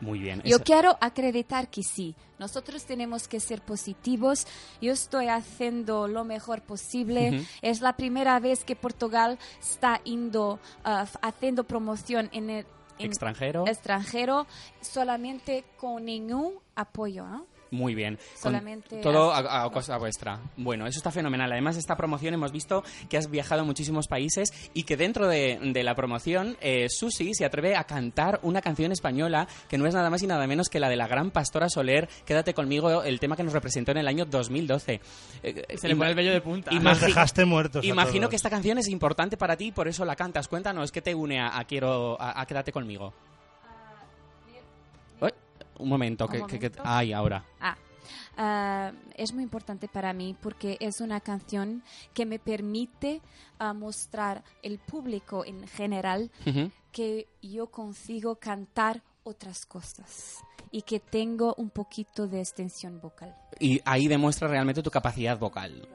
[0.00, 0.42] Muy bien.
[0.44, 2.14] Yo Esa- quiero acreditar que sí.
[2.38, 4.46] Nosotros tenemos que ser positivos.
[4.80, 7.46] Yo estoy haciendo lo mejor posible.
[7.62, 12.66] Es la primera vez que Portugal está indo, f- haciendo promoción en el
[12.98, 13.66] en extranjero.
[13.66, 14.46] extranjero
[14.80, 17.24] solamente con ningún apoyo.
[17.26, 17.46] ¿no?
[17.74, 18.18] Muy bien.
[18.40, 20.38] Solamente todo a, a costa vuestra.
[20.56, 21.50] Bueno, eso está fenomenal.
[21.50, 25.26] Además, de esta promoción hemos visto que has viajado a muchísimos países y que dentro
[25.26, 29.86] de, de la promoción, eh, Susi se atreve a cantar una canción española que no
[29.86, 33.02] es nada más y nada menos que la de la gran Pastora Soler, Quédate conmigo,
[33.02, 35.00] el tema que nos representó en el año 2012.
[35.42, 36.70] Eh, Se le pone el vello de punta.
[36.70, 37.84] Imagi- Nos dejaste muertos.
[37.84, 38.30] a Imagino todos.
[38.30, 40.48] que esta canción es importante para ti y por eso la cantas.
[40.48, 43.12] Cuéntanos, ¿qué te une a, a Quiero, a, a Quédate conmigo?
[45.78, 46.82] Un momento, Un que, que- que- momento.
[46.84, 47.44] ay, ahora.
[47.60, 47.76] Ah,
[48.36, 51.82] ah, es muy importante para mí porque es una canción
[52.12, 53.20] que me permite
[53.58, 56.70] ah, mostrar el público en general Ujú.
[56.92, 60.38] que yo consigo cantar otras cosas
[60.70, 63.34] y que tengo un poquito de extensión vocal.
[63.60, 65.88] y ahí demuestra realmente tu capacidad vocal.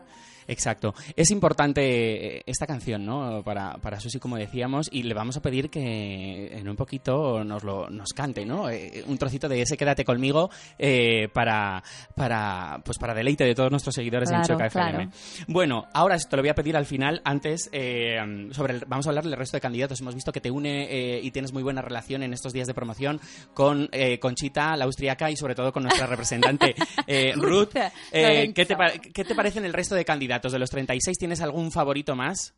[0.50, 0.94] Exacto.
[1.16, 3.44] Es importante eh, esta canción, ¿no?
[3.44, 7.64] Para, para Susi, como decíamos, y le vamos a pedir que en un poquito nos
[7.64, 8.70] lo nos cante, ¿no?
[8.70, 11.84] Eh, un trocito de ese Quédate conmigo eh, para,
[12.16, 15.10] para, pues para deleite de todos nuestros seguidores en Claro, Chueca FM.
[15.48, 17.22] Bueno, ahora te lo voy a pedir al final.
[17.24, 18.18] Antes, eh,
[18.52, 20.02] sobre el- vamos a hablar del resto de candidatos.
[20.02, 22.74] Hemos visto que te une eh, y tienes muy buena relación en estos días de
[22.74, 23.20] promoción
[23.54, 26.76] con eh, Conchita, la austriaca, y sobre todo con nuestra representante
[27.08, 27.76] eh, Ruth.
[28.12, 28.76] ¿qué, te
[29.14, 30.39] ¿Qué te parecen el resto de candidatos?
[30.48, 32.54] De los 36, ¿tienes algún favorito más?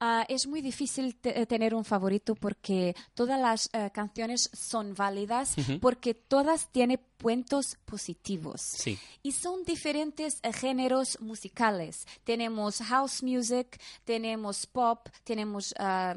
[0.00, 5.54] Ah, es muy difícil eh, tener un favorito porque todas las eh, canciones son válidas
[5.80, 8.60] porque todas tienen puntos positivos.
[8.60, 8.98] Sí.
[9.22, 12.06] Y son diferentes eh, géneros musicales.
[12.24, 16.14] Tenemos house music, tenemos pop, tenemos ah,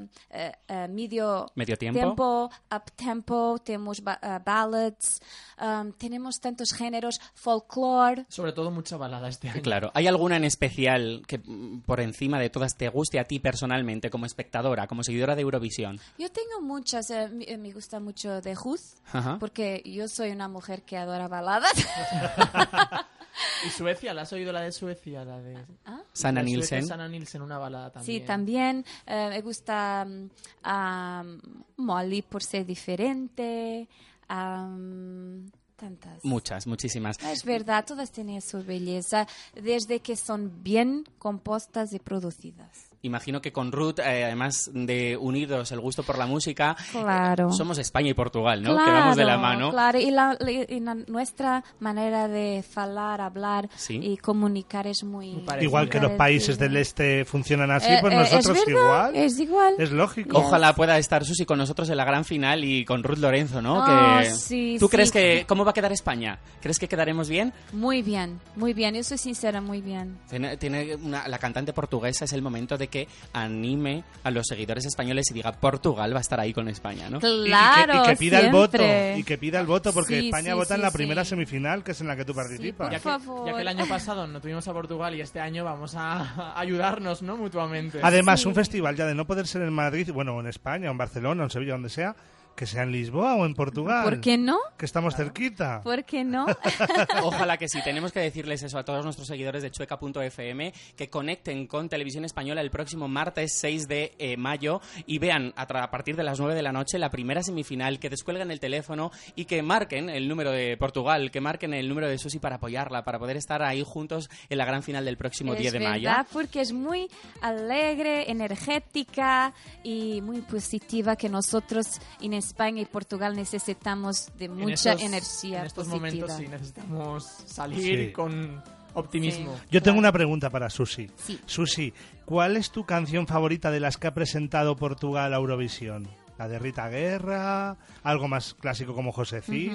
[0.89, 1.99] medio ¿Medio tiempo?
[1.99, 5.21] tempo, up tempo, tenemos ba- ballads,
[5.61, 8.25] um, tenemos tantos géneros, folklore.
[8.29, 9.61] Sobre todo mucha balada este año.
[9.61, 9.91] Claro.
[9.93, 13.66] ¿Hay alguna en especial que mm, por encima de todas te guste a ti personalmente,
[14.11, 15.99] como espectadora, como seguidora de Eurovisión?
[16.17, 19.37] Yo tengo muchas, eh, me, eh, me gusta mucho de Ruth, Ajá.
[19.39, 21.73] porque yo soy una mujer que adora baladas.
[23.65, 24.13] ¿Y Suecia?
[24.13, 25.23] ¿La has oído la de Suecia?
[25.23, 25.57] La de...
[25.85, 26.01] ¿Ah?
[26.13, 26.87] Sana de Suecia, Nielsen.
[26.87, 28.21] Sana Nielsen, una balada también.
[28.21, 30.29] Sí, también eh, me gusta mm,
[30.63, 31.41] am,
[31.77, 33.87] Molly por ser diferente.
[34.27, 36.23] am, tantas.
[36.25, 37.17] Muchas, muchísimas.
[37.23, 42.86] Es verdad, todas tienen su belleza desde que son bien compuestas y producidas.
[43.03, 47.49] Imagino que con Ruth, eh, además de unidos el gusto por la música, Claro.
[47.49, 48.71] eh, somos España y Portugal, ¿no?
[48.71, 49.69] que Claro, vamos de la mano.
[49.69, 53.99] Claro, y, la, y la- nuestra manera de hablar, hablar Sí.
[54.01, 55.43] y comunicar es muy...
[55.61, 59.15] Igual que los países del este funcionan así, Eh, pues eh, nosotros es igual.
[59.15, 59.73] Es igual.
[59.77, 60.37] Es lógico.
[60.39, 63.81] Ojalá pueda estar Susi con nosotros en la gran final y con Ruth Lorenzo, ¿no?
[63.85, 64.31] Ah, que...
[64.31, 64.91] sí, ¿Tú sí.
[64.91, 66.39] crees que cómo va a quedar España?
[66.61, 67.53] ¿Crees que quedaremos bien?
[67.73, 68.95] Muy bien, muy bien.
[68.95, 70.17] Yo soy sincera, muy bien.
[70.29, 74.85] Tiene, tiene una- la cantante portuguesa es el momento de que anime a los seguidores
[74.85, 77.19] españoles y diga Portugal va a estar ahí con España, ¿no?
[77.21, 78.83] Y- y que- Claro, y, que, pida el voto
[79.15, 81.83] y que pida el voto porque Sí, España sí, vota en sí, la primera semifinal
[81.83, 83.47] que es en la que tú participas por Ya que, favor.
[83.47, 87.21] ya que el año pasado no tuvimos a Portugal y este año vamos a, ayudarnos,
[87.21, 87.37] ¿no?
[87.37, 87.99] Mutuamente.
[88.01, 91.41] Además, un festival ya de no poder ser en Madrid, bueno, en España, en Barcelona,
[91.43, 92.15] o en Sevilla, donde sea,
[92.57, 94.03] que sea en Lisboa o en Portugal.
[94.03, 94.57] ¿Por qué no?
[94.77, 95.79] Que estamos cerquita.
[95.83, 96.47] ¿Por qué no?
[97.23, 97.79] Ojalá que sí.
[97.83, 102.61] Tenemos que decirles eso a todos nuestros seguidores de chueca.fm que conecten con Televisión Española
[102.61, 106.55] el próximo martes 6 de eh, mayo y vean a, a partir de las 9
[106.55, 110.51] de la noche la primera semifinal, que descuelguen el teléfono y que marquen el número
[110.51, 114.31] de Portugal, que marquen el número de Susi para apoyarla, para poder estar ahí juntos
[114.49, 116.09] en la gran final del próximo es 10 de mayo.
[116.09, 117.07] verdad, porque es muy
[117.41, 124.91] alegre, energética y muy positiva que nosotros en España y Portugal necesitamos de En mucha
[124.93, 126.07] estos- energía En estos positiva.
[126.27, 128.11] momentos sí necesitamos salir Sí.
[128.13, 129.55] con optimismo.
[129.55, 129.61] Sí.
[129.71, 131.09] Yo tengo una pregunta para Susi.
[131.17, 131.39] Sí.
[131.45, 131.93] Susi,
[132.25, 136.07] ¿cuál es tu canción favorita de las que ha presentado Portugal a Eurovisión?
[136.37, 137.77] ¿La de Rita Guerra?
[138.03, 139.73] ¿Algo más clásico como José Cid?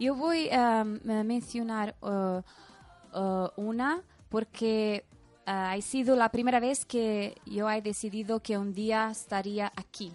[0.00, 2.40] Yo voy a mencionar uh,
[3.18, 5.04] uh, una porque
[5.46, 10.12] uh, ha sido la primera vez que yo he decidido que un día estaría aquí.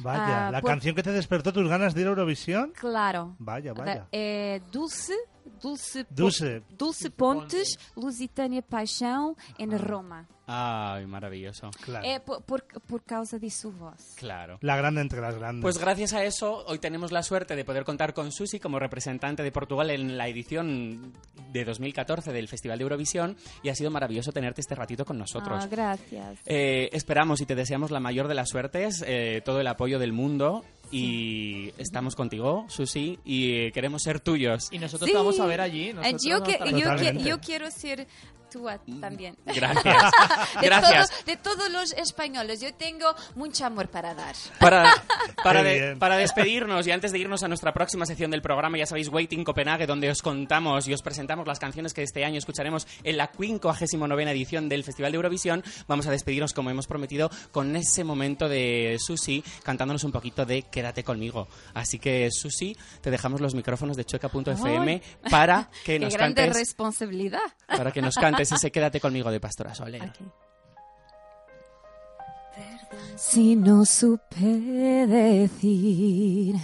[0.00, 2.72] Vaya, Ah, la por- canción que te despertó tus ganas de ir a Eurovisión.
[2.78, 3.34] Claro.
[3.38, 4.06] Vaya, vaya.
[4.12, 5.14] É Dulce,
[5.60, 6.62] Dulce, Po- Dulce.
[6.76, 10.26] Dulce Pontes, Lusitânia Paixão, em Roma.
[10.50, 11.70] Ay, maravilloso.
[11.84, 12.06] Claro.
[12.06, 14.14] É por, por, por causa de sua voz.
[14.16, 14.56] Claro.
[14.62, 15.60] La grande entre las grandes.
[15.62, 19.42] Pues gracias a eso, hoy tenemos la suerte de poder contar con Susi como representante
[19.42, 21.12] de Portugal en la edición
[21.52, 25.64] de 2014 del Festival de Eurovisión y ha sido maravilloso tenerte este ratito con nosotros.
[25.64, 26.38] Ah, gracias.
[26.46, 30.14] Eh, esperamos y te deseamos la mayor de las suertes, eh, todo el apoyo del
[30.14, 34.68] mundo y estamos contigo, Susi, y queremos ser tuyos.
[34.70, 35.92] Y nosotros te vamos a ver allí.
[36.22, 38.06] Yo, que, yo, que, yo quiero ser
[38.50, 39.36] túa también.
[39.44, 39.84] Gracias.
[40.60, 41.10] De, Gracias.
[41.10, 44.34] todo- de todos los españoles, yo tengo mucho amor para dar.
[44.58, 44.92] Para,
[45.42, 49.08] para, de- despedirnos y antes de irnos a nuestra próxima sección del programa, ya sabéis,
[49.08, 53.16] Waiting Copenhague, donde os contamos y os presentamos las canciones que este año escucharemos en
[53.16, 58.04] la 59 edición del Festival de Eurovisión, vamos a despedirnos, como hemos prometido, con ese
[58.04, 61.48] momento de Susi cantándonos un poquito de Quédate conmigo.
[61.74, 66.56] Así que, Susi, te dejamos los micrófonos de chueca.fm para que Qué nos grande cantes
[66.58, 67.40] responsabilidad.
[67.66, 70.12] para que nos cantes ese Quédate conmigo de Pastora Soler.
[73.16, 76.56] Si no supe decir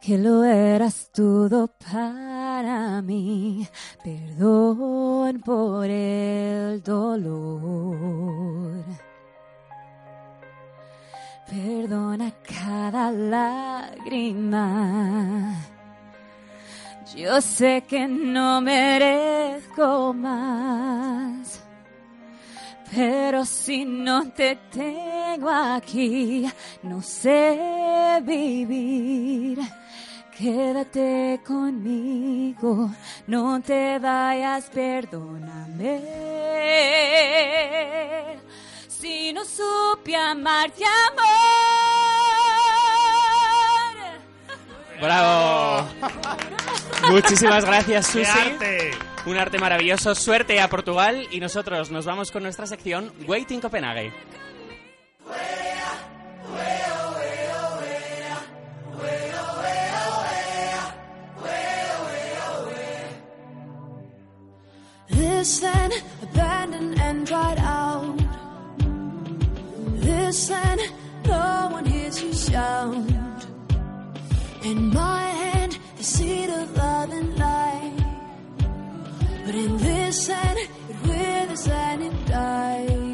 [0.00, 3.66] que lo eras todo para mí,
[4.02, 8.84] perdón por el dolor.
[11.48, 14.66] Perdona cada lágrima.
[17.16, 21.64] Yo sé que no merezco más.
[22.94, 26.50] Pero si no te tengo aquí,
[26.82, 29.58] no sé vivir.
[30.36, 32.90] Quédate conmigo,
[33.26, 36.00] no te vayas, perdóname.
[38.86, 41.28] Si no supe amarte, amor.
[45.00, 45.88] ¡Bravo!
[47.10, 49.07] Muchísimas gracias, ¡Qué Susi.
[49.26, 50.14] Un arte maravilloso.
[50.14, 54.12] Suerte a Portugal y nosotros nos vamos con nuestra sección Waiting Copenhague.
[65.10, 65.92] This land
[66.22, 68.18] abandoned and dried out.
[70.00, 70.80] This land,
[71.26, 72.94] no one hears you shout.
[74.64, 77.87] In my hand, the seed of love and light.
[79.48, 80.68] But in this land, it
[81.08, 83.07] withers and it dies.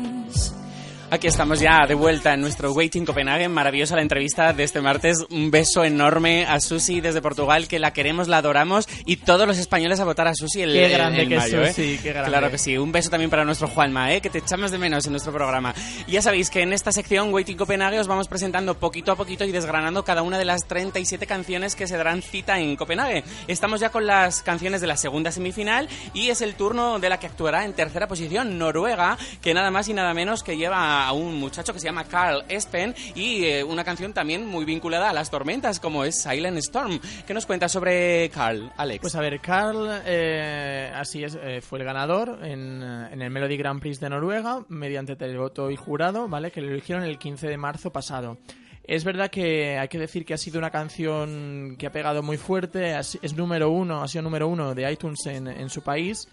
[1.15, 3.53] Aquí estamos ya de vuelta en nuestro Waiting Copenhagen.
[3.53, 5.25] Maravillosa la entrevista de este martes.
[5.31, 8.89] Un beso enorme a Susi desde Portugal, que la queremos, la adoramos.
[9.07, 11.41] Y todos los españoles a votar a Susi el, Qué el- grande el que es
[11.43, 11.69] mayo, ¿eh?
[11.69, 12.31] Susi, qué grande.
[12.31, 12.77] Claro que sí.
[12.77, 14.21] Un beso también para nuestro Juanma, ¿eh?
[14.21, 15.73] que te echamos de menos en nuestro programa.
[16.09, 19.45] Y ya sabéis que en esta sección Waiting Copenhague os vamos presentando poquito a poquito
[19.45, 23.23] y desgranando cada una de las 37 canciones que se darán cita en Copenhague.
[23.47, 27.21] Estamos ya con las canciones de la segunda semifinal y es el turno de la
[27.21, 31.13] que actuará en tercera posición, Noruega, que nada más y nada menos que lleva a
[31.13, 35.13] un muchacho que se llama Carl Espen y eh, una canción también muy vinculada a
[35.13, 36.99] las tormentas como es Silent Storm.
[37.27, 39.03] ¿Qué nos cuentas sobre Carl, Alex?
[39.03, 43.57] Pues a ver, Carl, eh, así es, eh, fue el ganador en, en el Melody
[43.59, 46.51] Grand Prix de Noruega mediante televoto y jurado, ¿vale?
[46.51, 48.39] Que lo eligieron el 15 de marzo pasado.
[48.87, 52.37] Es verdad que hay que decir que ha sido una canción que ha pegado muy
[52.37, 56.29] fuerte, es número uno, ha sido número uno de iTunes en, en su país.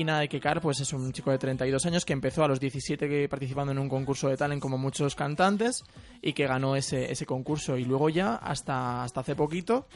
[0.00, 0.24] Y nada,
[0.62, 3.78] pues es un chico de 32 años que empezó a los 17 que- participando en
[3.78, 5.84] un concurso de talent como muchos cantantes
[6.22, 7.76] y que ganó ese, ese concurso.
[7.76, 9.86] Y luego ya, hasta, hasta hace poquito,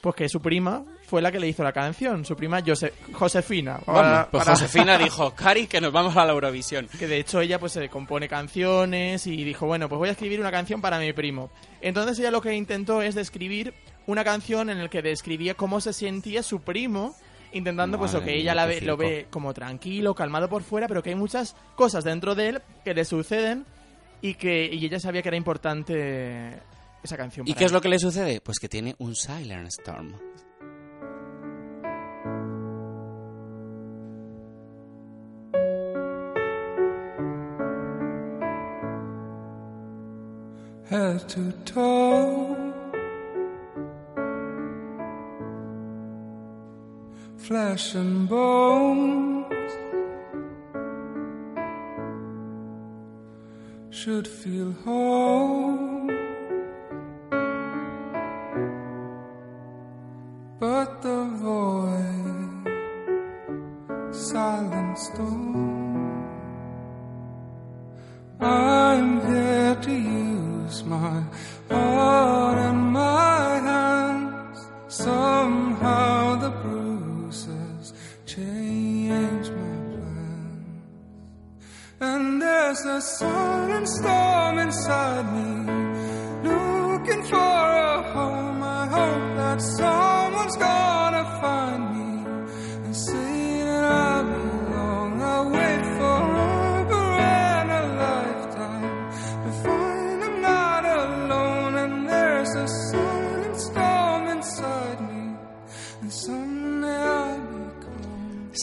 [0.00, 3.78] pues que su prima fue la que le hizo la canción, su prima Jose- Josefina.
[3.86, 6.88] Para- pues para- Josefina dijo, Cari, que nos vamos a la Eurovisión.
[6.98, 10.40] que de hecho ella pues se compone canciones y dijo, bueno, pues voy a escribir
[10.40, 11.50] una canción para mi primo.
[11.80, 13.72] Entonces ella lo que intentó es describir
[14.08, 17.14] una canción en la que describía cómo se sentía su primo
[17.54, 20.86] intentando pues lo Madre que ella la ve- lo ve como tranquilo, calmado por fuera,
[20.88, 23.64] pero que hay muchas cosas dentro de él que le suceden
[24.20, 26.60] y que y ella sabía que era importante
[27.02, 27.46] esa canción.
[27.46, 28.40] ¿Y para qué es lo que le sucede?
[28.40, 30.14] Pues que tiene un Silent Storm.
[40.90, 42.63] head to toe.
[47.48, 49.72] Flesh and bones
[53.90, 56.08] should feel whole,
[60.58, 62.64] but the void,
[64.14, 66.14] silent storm.
[68.40, 71.22] I'm here to use my
[71.68, 74.66] heart and my hands.
[74.88, 75.33] Somehow
[82.86, 85.72] a silent storm inside me,
[86.42, 88.62] looking for a home.
[88.62, 90.93] I hope that someone's gonna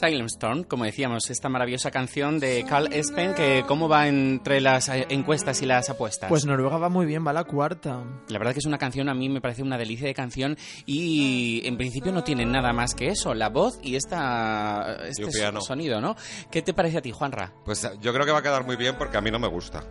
[0.02, 4.89] Silent Storm, como decíamos, esta maravillosa canción de Carl Espen, que cómo va entre las
[4.89, 6.28] eh, encuestas y las apuestas.
[6.28, 8.04] Pues Noruega va muy bien, va la cuarta.
[8.28, 11.62] La verdad que es una canción, a mí me parece una delicia de canción y
[11.66, 15.62] en principio no tiene nada más que eso, la voz y esta, este piano.
[15.62, 16.16] sonido, ¿no?
[16.49, 17.54] ¿Qué te parece a ti, Juanra?
[17.64, 19.49] Pues eh, yo creo que va a quedar muy bien porque a mí no me
[19.49, 19.84] gusta.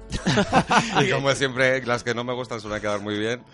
[1.07, 3.45] y como siempre, las que no me gustan suelen quedar muy bien.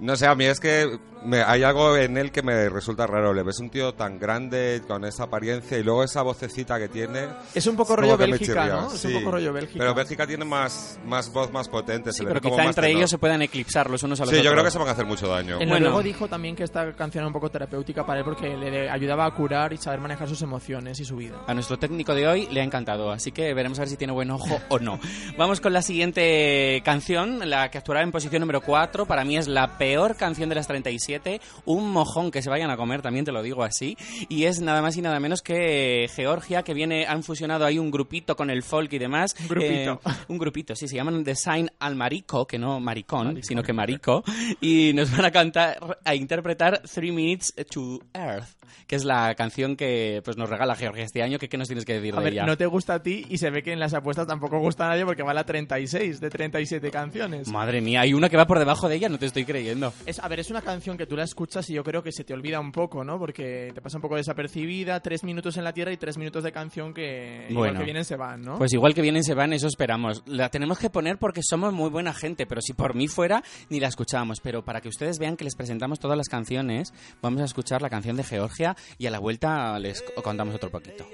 [0.00, 3.34] No sé, a mí es que me- hay algo en él que me resulta raro.
[3.34, 7.26] Le ves un tío tan grande, con esa apariencia y luego esa vocecita que tiene.
[7.52, 8.66] Es un poco rollo Bélgica.
[8.66, 8.92] ¿no?
[8.92, 9.08] Es Sí.
[9.08, 9.78] un poco rollo Bélgica.
[9.80, 12.12] Pero Bélgica tiene más, más voz más potente.
[12.12, 14.44] Sí, pero como quizá entre ellos se puedan eclipsar los unos a los Sí, otros.
[14.44, 15.58] yo creo que se van a hacer mucho daño.
[15.58, 15.86] El Bueno.
[15.86, 19.26] noruego dijo también que esta canción era un poco terapéutica para él porque le ayudaba
[19.26, 21.38] a curar y saber manejar sus emociones y su vida.
[21.48, 24.12] A nuestro técnico de hoy le ha encantado, así que veremos a ver si tiene
[24.12, 25.00] buen ojo o no.
[25.36, 29.04] Vamos con la siguiente canción, la que actuará en posición número 4.
[29.04, 31.40] Para mí es la peor canción de las 37.
[31.64, 33.96] Un mojón que se vayan a comer, también te lo digo así.
[34.28, 37.90] Y es nada más y nada menos que Georgia, que viene, han fusionado ahí un
[37.90, 39.34] grupito con el folk y demás.
[39.40, 40.00] Un grupito.
[40.04, 44.22] Eh, un grupito, sí, se llaman Design al Marico, que no maricón, sino que marico.
[44.60, 48.48] Y nos van a cantar, a interpretar Three Minutes to Earth,
[48.86, 51.38] que es la canción que pues nos regala Georgia este año.
[51.38, 52.46] ¿Qué, qué nos tienes que decir A de ver, ella?
[52.46, 54.88] no te gusta a ti y se ve que en las apuestas tampoco gusta a
[54.90, 57.48] nadie porque va a la 36 de 37 canciones.
[57.48, 59.77] Madre mía, hay una que va por debajo de ella, no te estoy creyendo.
[60.06, 62.24] Es, a ver, es una canción que tú la escuchas y yo creo que se
[62.24, 63.18] te olvida un poco, ¿no?
[63.18, 66.52] Porque te pasa un poco desapercibida, tres minutos en la tierra y tres minutos de
[66.52, 67.78] canción que igual Bueno.
[67.80, 68.58] que vienen se van, ¿no?
[68.58, 70.22] Pues igual que vienen se van, eso esperamos.
[70.26, 73.80] La tenemos que poner porque somos muy buena gente, pero si por mí fuera, ni
[73.80, 74.40] la escuchábamos.
[74.40, 77.90] Pero para que ustedes vean que les presentamos todas las canciones, vamos a escuchar la
[77.90, 81.06] canción de Georgia y a la vuelta les co- contamos otro poquito.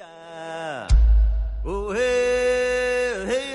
[1.66, 3.53] Home,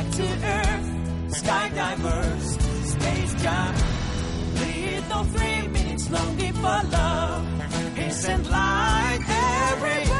[0.00, 0.88] back to earth.
[1.40, 2.46] Skydivers,
[2.92, 3.76] space jump.
[4.60, 7.98] Lead no three minutes longing for love.
[7.98, 10.19] Isn't light everywhere?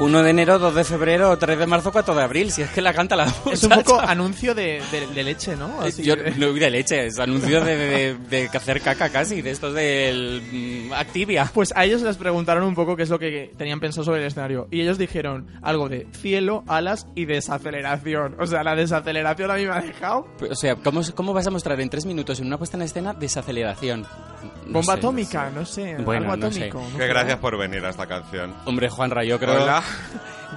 [0.00, 2.52] 1 de enero, 2 de febrero, 3 de marzo, 4 de abril.
[2.52, 3.82] Si es que la canta la es un muchacha.
[3.82, 5.80] poco anuncio de, de- de leche, ¿no?
[5.80, 9.50] Así Yo que- no de leche, es anuncio de, de, de hacer caca casi, de
[9.50, 10.40] estos del
[10.88, 11.50] mm, Activia.
[11.52, 14.26] Pues a ellos les preguntaron un poco qué es lo que tenían pensado sobre el
[14.28, 14.68] escenario.
[14.70, 18.36] Y ellos dijeron algo de cielo, alas y desaceleración.
[18.38, 20.28] O sea, la desaceleración a mí me ha dejado.
[20.48, 23.14] O sea, ¿cómo, ¿cómo vas a mostrar en 3 minutos en una puesta en escena
[23.14, 24.06] desaceleración?
[24.66, 24.98] No Bomba sé.
[24.98, 25.96] atómica, no sé.
[25.98, 26.64] Bueno, algo no sé.
[26.68, 26.80] atómico.
[26.92, 27.08] no Que sé.
[27.08, 28.54] gracias por venir a esta canción.
[28.64, 29.62] Hombre, Juanra, yo creo...
[29.62, 29.82] Hola.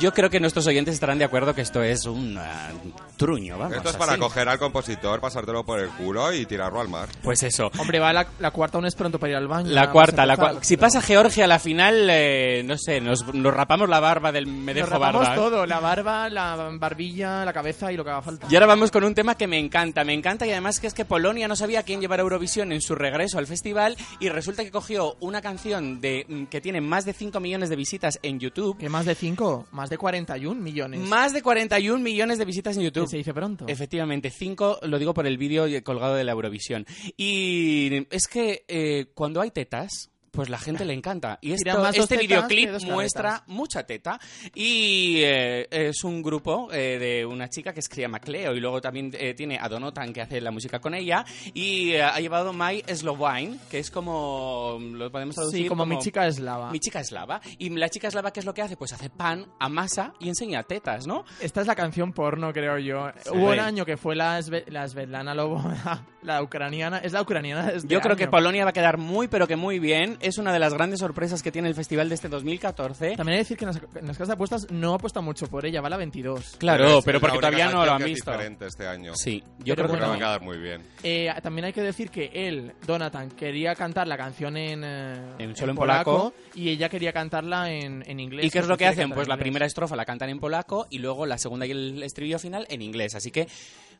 [0.02, 2.72] Yo creo que nuestros oyentes estarán de acuerdo que esto es un ah,
[3.18, 3.78] truño, vamos.
[3.78, 4.20] Esto es para así.
[4.20, 7.08] coger al compositor, pasártelo por el culo y tirarlo al mar.
[7.22, 7.70] Pues eso.
[7.78, 9.70] Hombre, va la, la cuarta aún es pronto para ir al baño.
[9.70, 13.88] La cuarta, la Si pasa Georgia a la final, eh, no sé, nos, nos rapamos
[13.90, 15.34] la barba del me Nos dejo rapamos barba.
[15.36, 15.38] ¿eh?
[15.38, 18.48] todo, la barba, la barbilla, la cabeza y lo que haga falta.
[18.50, 20.96] Y ahora vamos con un tema que me encanta, me encanta y además que es
[20.96, 24.64] que Polonia no sabía quién llevar a Eurovisión en su regreso al festival y resulta
[24.64, 28.40] que cogió una canción de mm, que tiene más de 5 millones de visitas en
[28.40, 28.80] YouTube.
[28.80, 29.68] ¿Qué más de 5?
[29.72, 31.00] Más de 41 millones.
[31.02, 33.04] Más de 41 millones de visitas en YouTube.
[33.04, 33.66] Que se dice pronto.
[33.68, 36.88] Efectivamente, 5 lo digo por el vídeo colgado de la Eurovisión.
[37.18, 41.38] Y es que eh, cuando hay tetas, pues la gente le encanta.
[41.42, 44.20] Y esto- más este videoclip muestra mucha teta
[44.56, 48.80] y eh, es un grupo eh, de una chica que se llama Cleo y luego
[48.82, 52.82] también eh, tiene a Donotan que hace la música con ella y ha llevado My
[52.94, 56.72] Slovine, que es como lo podemos traducir Sí, como mi chica eslava.
[56.72, 57.42] Mi chica eslava.
[57.58, 58.78] Y la chica eslava, ¿qué es lo que hace?
[58.78, 61.26] Pues hace pan, amasa y enseña tetas, ¿no?
[61.42, 63.12] Esta es la canción porno, creo yo.
[63.32, 67.00] Hubo un año que fue la, Sve- la Svetlana Loboda, la ucraniana.
[67.00, 68.28] Es la ucraniana este Yo creo que.
[68.28, 70.18] Polonia va a quedar muy, pero que muy bien.
[70.22, 73.16] Es una de las grandes sorpresas que tiene el festival de este 2014.
[73.16, 75.48] También hay que decir que en las, en las casas de apuestas no apuesta mucho
[75.48, 76.58] por ella, va a la 22.
[76.60, 78.32] Claro, es pero porque todavía no lo han es visto.
[78.32, 79.14] diferente este año.
[79.16, 80.82] Sí, yo Pero creo que va a quedar muy bien.
[81.04, 85.56] Eh, también hay que decir que él, Donatan, quería cantar la canción en, eh, En-
[85.56, 86.34] solo en polaco.
[86.54, 88.46] y ella quería cantarla en, en inglés.
[88.46, 89.10] ¿Y qué es lo que hacen?
[89.12, 92.38] Pues la primera estrofa la cantan en polaco y luego la segunda y el estribillo
[92.40, 93.16] final en inglés.
[93.16, 93.48] Así que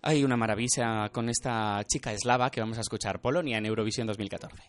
[0.04, 4.62] hay una maravilla con esta chica eslava que vamos a escuchar, Polonia en Eurovisión 2014.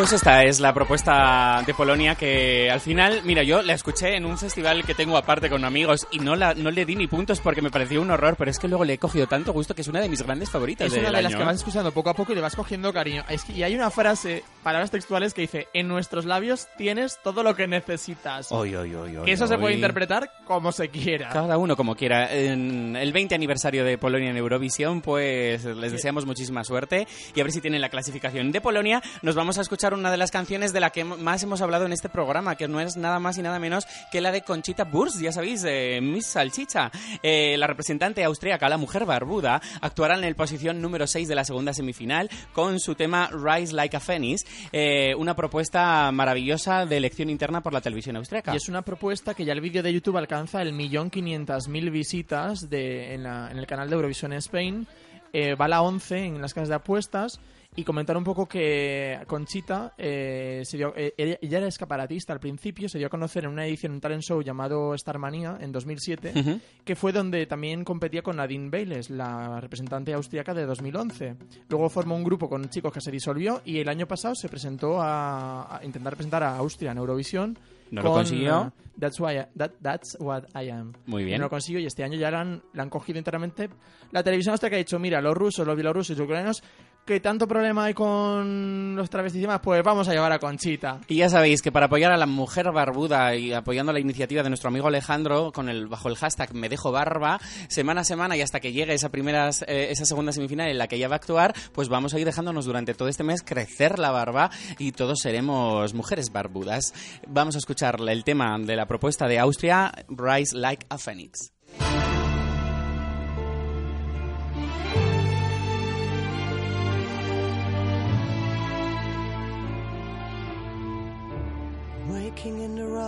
[0.00, 4.24] Pues esta es la propuesta de Polonia que al final, mira, yo la escuché en
[4.24, 7.38] un festival que tengo aparte con amigos y no, la, no le di ni puntos
[7.40, 9.82] porque me pareció un horror, pero es que luego le he cogido tanto gusto que
[9.82, 11.46] es una de mis grandes favoritas Es del una de las año, que ¿eh?
[11.46, 13.24] vas escuchando poco a poco y le vas cogiendo cariño.
[13.28, 17.42] Es que- y hay una frase, palabras textuales, que dice: En nuestros labios tienes todo
[17.42, 18.50] lo que necesitas.
[18.52, 21.28] Oy, oy, oy, oy, que eso se puede interpretar como se quiera.
[21.28, 22.32] Cada uno como quiera.
[22.34, 27.44] En el 20 aniversario de Polonia en Eurovisión, pues les deseamos muchísima suerte y a
[27.44, 29.02] ver si tienen la clasificación de Polonia.
[29.20, 31.92] Nos vamos a escuchar una de las canciones de la que más hemos hablado en
[31.92, 35.20] este programa, que no es nada más y nada menos que la de Conchita Wurst,
[35.20, 36.90] ya sabéis, eh, Miss Salchicha.
[37.22, 41.44] Eh, la representante austríaca, la mujer barbuda, actuará en el posición número 6 de la
[41.44, 47.30] segunda semifinal con su tema Rise Like a Phoenix, eh, una propuesta maravillosa de elección
[47.30, 48.52] interna por la televisión austríaca.
[48.54, 51.90] Y es una propuesta que ya el vídeo de YouTube alcanza el millón quinientas mil
[51.90, 54.86] visitas de, en, la- en el canal de Eurovisión Spain.
[55.32, 57.40] Eh, va a la 11 en las casas de apuestas.
[57.76, 62.88] Y comentar un poco que Conchita eh, se dio, eh, ella, era escaparatista al principio,
[62.88, 66.60] se dio a conocer en una edición, un talent show llamado Starmania en 2007, Ujú.
[66.84, 71.36] que fue donde también competía con Nadine Bayles, la representante austríaca de 2011.
[71.68, 75.00] Luego formó un grupo con chicos que se disolvió y el año pasado se presentó
[75.00, 77.56] a, a intentar presentar a Austria en Eurovisión.
[77.92, 78.72] No lo con, consiguió.
[78.76, 80.92] eh, That's, why I- that- that's what I am.
[81.06, 81.38] Muy bien.
[81.38, 83.68] No lo consiguió y este año ya la han, la han cogido enteramente.
[84.12, 86.62] La televisión hasta que ha dicho, mira, los rusos, los bielorrusos y los ucranianos,
[87.04, 91.00] que tanto problema hay con los travestis y demás, pues vamos a llevar a Conchita.
[91.08, 94.48] Y ya sabéis que para apoyar a la mujer barbuda y apoyando la iniciativa de
[94.48, 98.42] nuestro amigo Alejandro con el bajo el hashtag me dejo barba, semana a semana y
[98.42, 101.16] hasta que llegue esa primera eh, esa segunda semifinal en la que ella va a
[101.16, 105.20] actuar, pues vamos a ir dejándonos durante todo este mes crecer la barba y todos
[105.20, 106.94] seremos mujeres barbudas.
[107.26, 111.52] Vamos a escuchar el tema de la propuesta de Austria, Rise Like a Phoenix.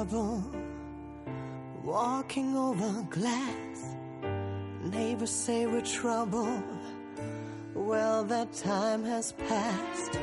[0.03, 0.42] Rubble,
[1.84, 3.94] walking over glass.
[4.82, 6.61] Neighbors say we're trouble.
[7.72, 10.18] Well, that time has passed.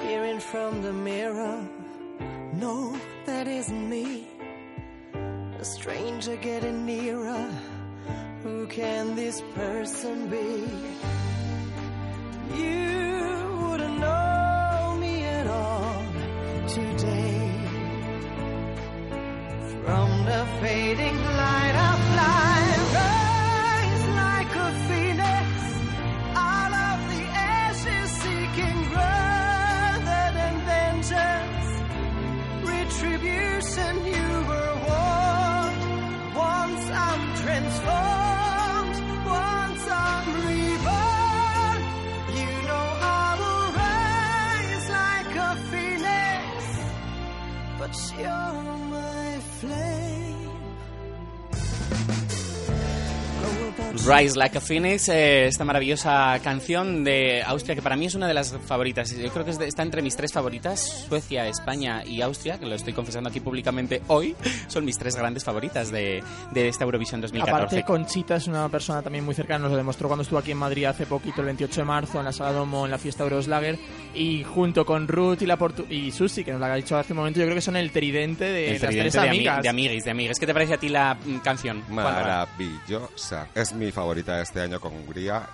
[0.00, 1.64] Peering from the mirror,
[2.54, 4.26] no, that isn't me.
[5.60, 7.48] A stranger getting nearer.
[8.42, 10.66] Who can this person be?
[12.58, 16.04] You wouldn't know me at all
[16.66, 17.53] today.
[19.84, 22.60] From the fading light I fly,
[22.98, 25.48] rise like a phoenix,
[26.34, 27.22] out of the
[27.60, 31.68] ashes seeking rather than vengeance.
[32.72, 35.84] Retribution you were warned,
[36.34, 41.80] once I'm transformed, once I'm reborn.
[42.40, 42.86] You know
[43.20, 46.54] I will rise like a phoenix,
[47.78, 48.83] but you're
[49.66, 50.03] flame.
[54.06, 58.26] Rise Like a Phoenix, eh, esta maravillosa canción de Austria que para mí es una
[58.26, 59.10] de las favoritas.
[59.16, 62.66] Yo creo que es de- está entre mis tres favoritas, Suecia, España y Austria, que
[62.66, 64.34] lo estoy confesando aquí públicamente hoy.
[64.68, 66.22] Son mis tres grandes favoritas de,
[66.52, 67.56] de esta Eurovisión 2014.
[67.64, 70.58] Aparte, Conchita es una persona también muy cercana, nos lo demostró cuando estuvo aquí en
[70.58, 73.78] Madrid hace poquito, el 28 de marzo, en la Sala Domo, en la fiesta Euroslager,
[74.14, 77.12] y junto con Ruth y, la Portu- y Susi, que nos lo ha dicho hace
[77.12, 79.28] un momento, yo creo que son el tridente de El las tridente tres de, ami-
[79.30, 79.62] amigas.
[79.62, 80.38] de amiguis, de amigues.
[80.38, 81.82] ¿Qué te parece a ti la mm, canción?
[81.90, 83.46] Maravillosa.
[83.54, 85.48] Es mi favorita de este año con Hungría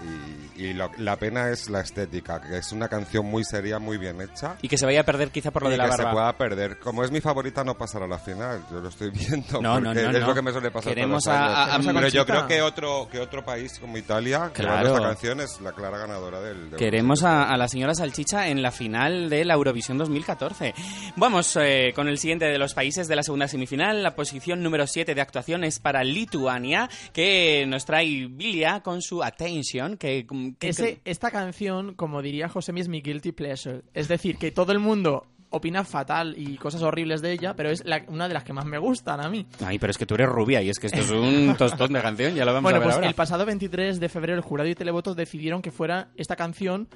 [0.56, 3.96] y, y lo- la pena es la estética, que es una canción muy seria, muy
[3.98, 4.56] bien hecha.
[4.62, 6.10] Y que se vaya a perder quizá por lo y de la que barba.
[6.10, 6.78] se pueda perder.
[6.78, 8.62] Como es mi favorita, no pasará a la final.
[8.70, 9.60] Yo lo estoy viendo.
[9.60, 10.26] No, no, porque no, es no.
[10.28, 11.86] lo que me suele pasar Queremos todos los a- años.
[11.86, 14.70] a- a Pero yo creo que otro, que otro país como Italia, Claro.
[14.70, 16.70] llevando esta canción, es la clara ganadora del.
[16.70, 20.74] del Queremos a, a la señora Salchicha en la final de la Eurovisión 2014.
[21.16, 24.02] Vamos eh, con el siguiente de los países de la segunda semifinal.
[24.02, 29.22] La posición número 7 de actuación es para Lituania, que nos trae Vilia con su
[29.22, 29.96] Attention.
[29.96, 30.26] Que,
[30.58, 33.82] que- Ese, esta canción, como diría Josemi, es mi guilty pleasure.
[33.94, 37.84] Es decir, que todo el mundo opina fatal y cosas horribles de ella, pero es
[37.84, 39.46] la- una de las que más me gustan a mí.
[39.64, 42.00] Ay, pero es que tú eres rubia y es que esto es un tostón de
[42.00, 43.08] canción, ya lo vamos bueno, a ver pues ahora.
[43.08, 46.86] el pasado 23 de febrero el jurado y televotos decidieron que fuera esta canción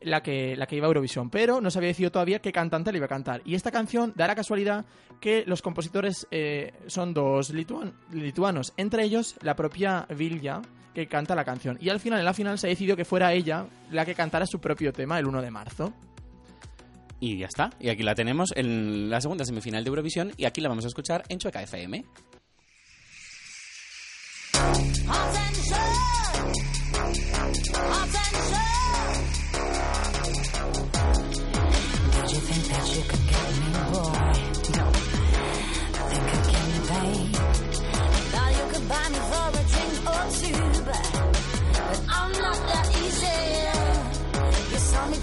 [0.00, 2.92] la que, la que iba a Eurovisión, pero no se había decidido todavía qué cantante
[2.92, 3.40] le iba a cantar.
[3.44, 4.84] Y esta canción da la casualidad
[5.18, 10.60] que los compositores eh, son dos lituan- lituanos, entre ellos la propia Vilja,
[10.94, 11.76] que canta la canción.
[11.80, 14.60] Y al final, en la final, se decidió que fuera ella la que cantara su
[14.60, 15.92] propio tema el 1 de marzo.
[17.20, 17.70] Y ya está.
[17.80, 20.88] Y aquí la tenemos en la segunda semifinal de Eurovisión y aquí la vamos a
[20.88, 22.04] escuchar en Chueca FM.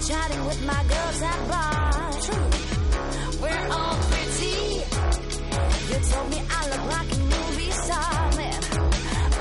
[0.08, 2.12] Chatting with my girls at bar.
[2.26, 2.48] True.
[3.42, 4.82] We're all pretty.
[5.90, 8.60] You told me I look like a movie star, man.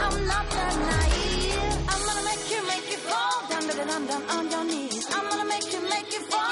[0.06, 1.76] I'm not that naive.
[1.92, 5.08] I'm gonna make you, make you fall down, down, down, down on your knees.
[5.12, 6.51] I'm gonna make you, make you fall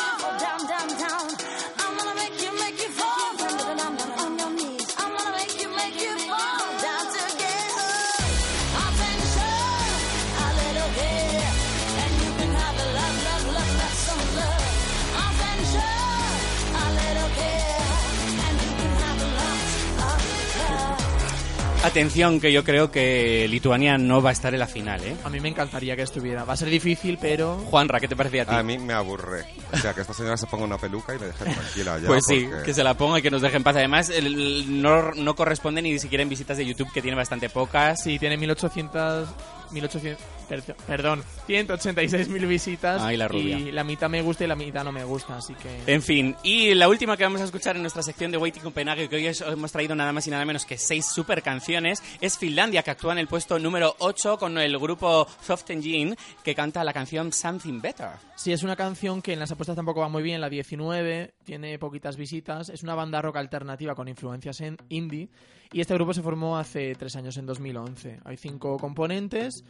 [21.82, 25.16] Atención, que yo creo que Lituania no va a estar en la final, ¿eh?
[25.24, 26.44] A mí me encantaría que estuviera.
[26.44, 27.56] Va a ser difícil, pero...
[27.70, 28.54] Juanra, ¿qué te parecía a ti?
[28.54, 29.46] A mí me aburre.
[29.72, 32.08] O sea, que esta señora se ponga una peluca y me deje tranquila ya.
[32.08, 33.78] Pues sí, porque- que se la ponga y que nos deje en paz.
[33.78, 37.50] Además, el- el- no, no corresponde ni siquiera en visitas de YouTube, que tiene bastante
[37.50, 38.04] pocas.
[38.04, 39.30] Sí, tiene 1800...
[39.72, 43.02] 1800 per- perdón, 186.000 visitas.
[43.02, 43.58] Ay, la rubia.
[43.60, 45.94] Y la mitad me gusta y la mitad no me gusta, así que...
[45.94, 49.08] En fin, y la última que vamos a escuchar en nuestra sección de Waiting Copenhague,
[49.10, 52.38] que hoy os hemos traído nada más y nada menos que seis super canciones, es
[52.38, 56.84] Finlandia, que actúa en el puesto número 8 con el grupo Soft Engine, que canta
[56.84, 58.10] la canción Something Better.
[58.36, 61.78] Sí, es una canción que en las apuestas tampoco va muy bien, la 19, tiene
[61.78, 65.30] poquitas visitas, es una banda rock alternativa con influencias en indie
[65.72, 68.20] y este grupo se formó hace tres años, en 2011.
[68.26, 69.64] Hay cinco componentes,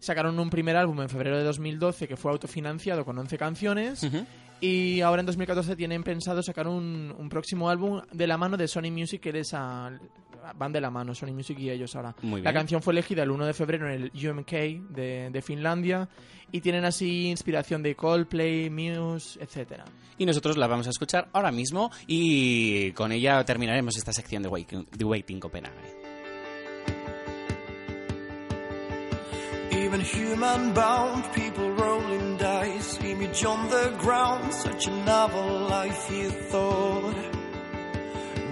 [0.00, 4.02] sacaron un primer álbum en febrero de 2012 que fue autofinanciado con 11 canciones.
[4.60, 8.66] Y ahora en 2014 tienen pensado sacar un, un próximo álbum de la mano de
[8.68, 9.90] Sony Music, que es a-
[10.52, 12.14] van de la mano, Sony Music y ellos ahora.
[12.22, 14.50] Muy La canción fue elegida el 1 de febrero en el UMK
[14.90, 16.08] de, de Finlandia
[16.52, 19.84] y tienen así inspiración de Coldplay, Muse, etcétera.
[20.18, 24.48] Y nosotros la vamos a escuchar ahora mismo y con ella terminaremos esta sección de
[24.48, 26.04] Waiting, de Waiting Copenhague.
[29.72, 36.24] Even human bound people rolling dice, image on the ground, such a novel life he
[36.50, 37.16] thought,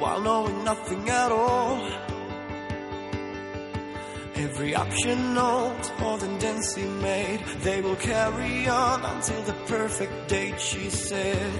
[0.02, 1.80] while knowing nothing at all.
[4.34, 10.60] Every option note, more than Dancy made, they will carry on until the perfect date,
[10.60, 11.52] she said,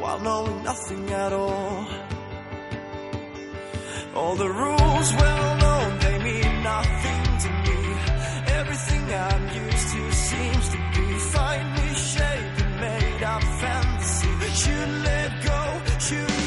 [0.00, 1.86] while knowing nothing at all.
[4.14, 7.80] All the rules well known, they mean nothing to me.
[8.60, 14.28] Everything I'm used to seems to be finely shaped and made of fantasy.
[14.62, 15.60] Should let go,
[16.00, 16.37] should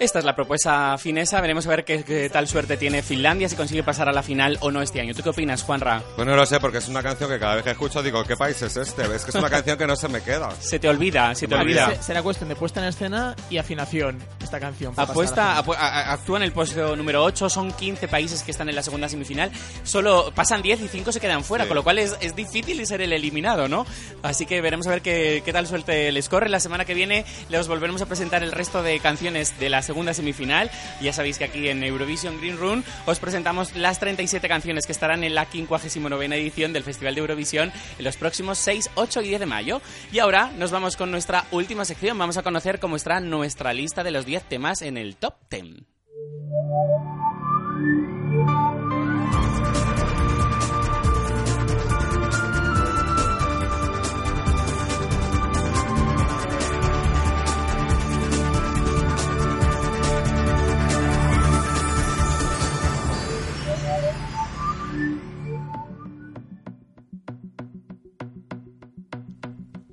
[0.00, 1.42] Esta es la propuesta finesa.
[1.42, 4.56] Veremos a ver qué, qué tal suerte tiene Finlandia, si consigue pasar a la final
[4.60, 5.12] o no este año.
[5.14, 6.02] ¿Tú qué opinas, Juanra?
[6.16, 8.34] Pues no lo sé, porque es una canción que cada vez que escucho digo, ¿qué
[8.34, 9.02] país es este?
[9.14, 10.52] Es que es una canción que no se me queda.
[10.58, 11.64] Se te olvida, se te Vale.
[11.66, 11.94] olvida.
[11.96, 14.94] Se- Será cuestión de puesta en escena y afinación esta canción.
[14.96, 18.76] Apuesta, apu- a- actúa en el puesto número 8, son 15 países que están en
[18.76, 19.50] la segunda semifinal,
[19.84, 21.68] solo pasan 10 y 5 se quedan fuera, Sí.
[21.68, 23.84] con lo cual es, es difícil ser el eliminado, ¿no?
[24.22, 26.48] Así que veremos a ver qué, qué tal suerte les corre.
[26.48, 30.14] La semana que viene les volveremos a presentar el resto de canciones de la segunda
[30.14, 30.70] semifinal.
[31.00, 35.24] Ya sabéis que aquí en Eurovision Green Room os presentamos las 37 canciones que estarán
[35.24, 39.40] en la 59 edición del Festival de Eurovisión en los próximos 6, 8 y 10
[39.40, 39.82] de mayo.
[40.12, 42.16] Y ahora nos vamos con nuestra última sección.
[42.18, 45.82] Vamos a conocer cómo está nuestra lista de los 10 temas en el Top 10.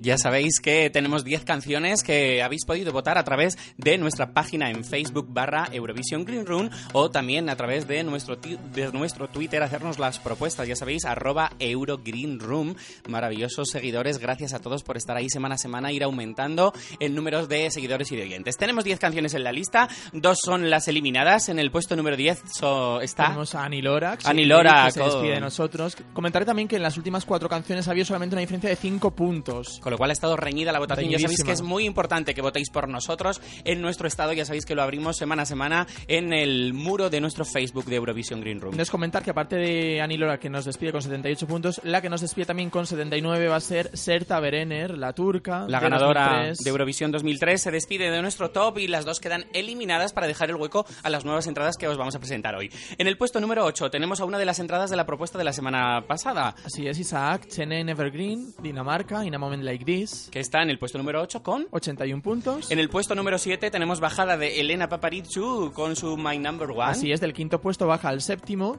[0.08, 4.70] Ya sabéis que tenemos 10 canciones que habéis podido votar a través de nuestra página
[4.70, 9.62] en Facebook barra Eurovision Green Room o también a través de nuestro, de nuestro Twitter
[9.62, 10.66] hacernos las propuestas.
[10.66, 12.74] Ya sabéis, arroba Eurogreenroom.
[13.06, 14.16] Maravillosos seguidores.
[14.16, 18.10] Gracias a todos por estar ahí semana a semana, ir aumentando el número de seguidores
[18.10, 18.56] y de oyentes.
[18.56, 19.90] Tenemos 10 canciones en la lista.
[20.14, 21.50] Dos son las eliminadas.
[21.50, 23.24] En el puesto número 10 so- está...
[23.24, 24.24] Tenemos a Annie Lorax.
[24.24, 25.98] Annie sí, Lorax, Que se despide de nosotros.
[26.14, 29.78] Comentaré también que en las últimas cuatro canciones había solamente una diferencia de 5 puntos.
[29.82, 31.10] Con lo cual ha estado reñida la votación.
[31.10, 34.32] Ya sabéis que es muy importante que votéis por nosotros en nuestro estado.
[34.32, 37.96] Ya sabéis que lo abrimos semana a semana en el muro de nuestro Facebook de
[37.96, 38.74] Eurovision Green Room.
[38.74, 42.08] Entonces comentar que aparte de Annie Lorax que nos despide con 78 puntos, la que
[42.08, 45.66] nos despide también con 79 va a ser Serta Berener, la turca.
[45.68, 46.58] La de ganadora 2003.
[46.58, 50.50] de Eurovisión 2003 se despide de nuestro top y las dos quedan eliminadas para dejar
[50.50, 52.70] el hueco a las nuevas entradas que os vamos a presentar hoy.
[52.98, 55.44] En el puesto número 8 tenemos a una de las entradas de la propuesta de
[55.44, 60.40] la semana pasada, Así es, Isaac, Chene Evergreen, Dinamarca, In a Moment Like This, que
[60.40, 61.66] está en el puesto número 8 con...
[61.70, 62.70] 81 puntos.
[62.70, 66.84] En el puesto número 7 tenemos bajada de Elena Paparizou con su My Number One.
[66.84, 68.78] Así es, del quinto puesto baja al séptimo,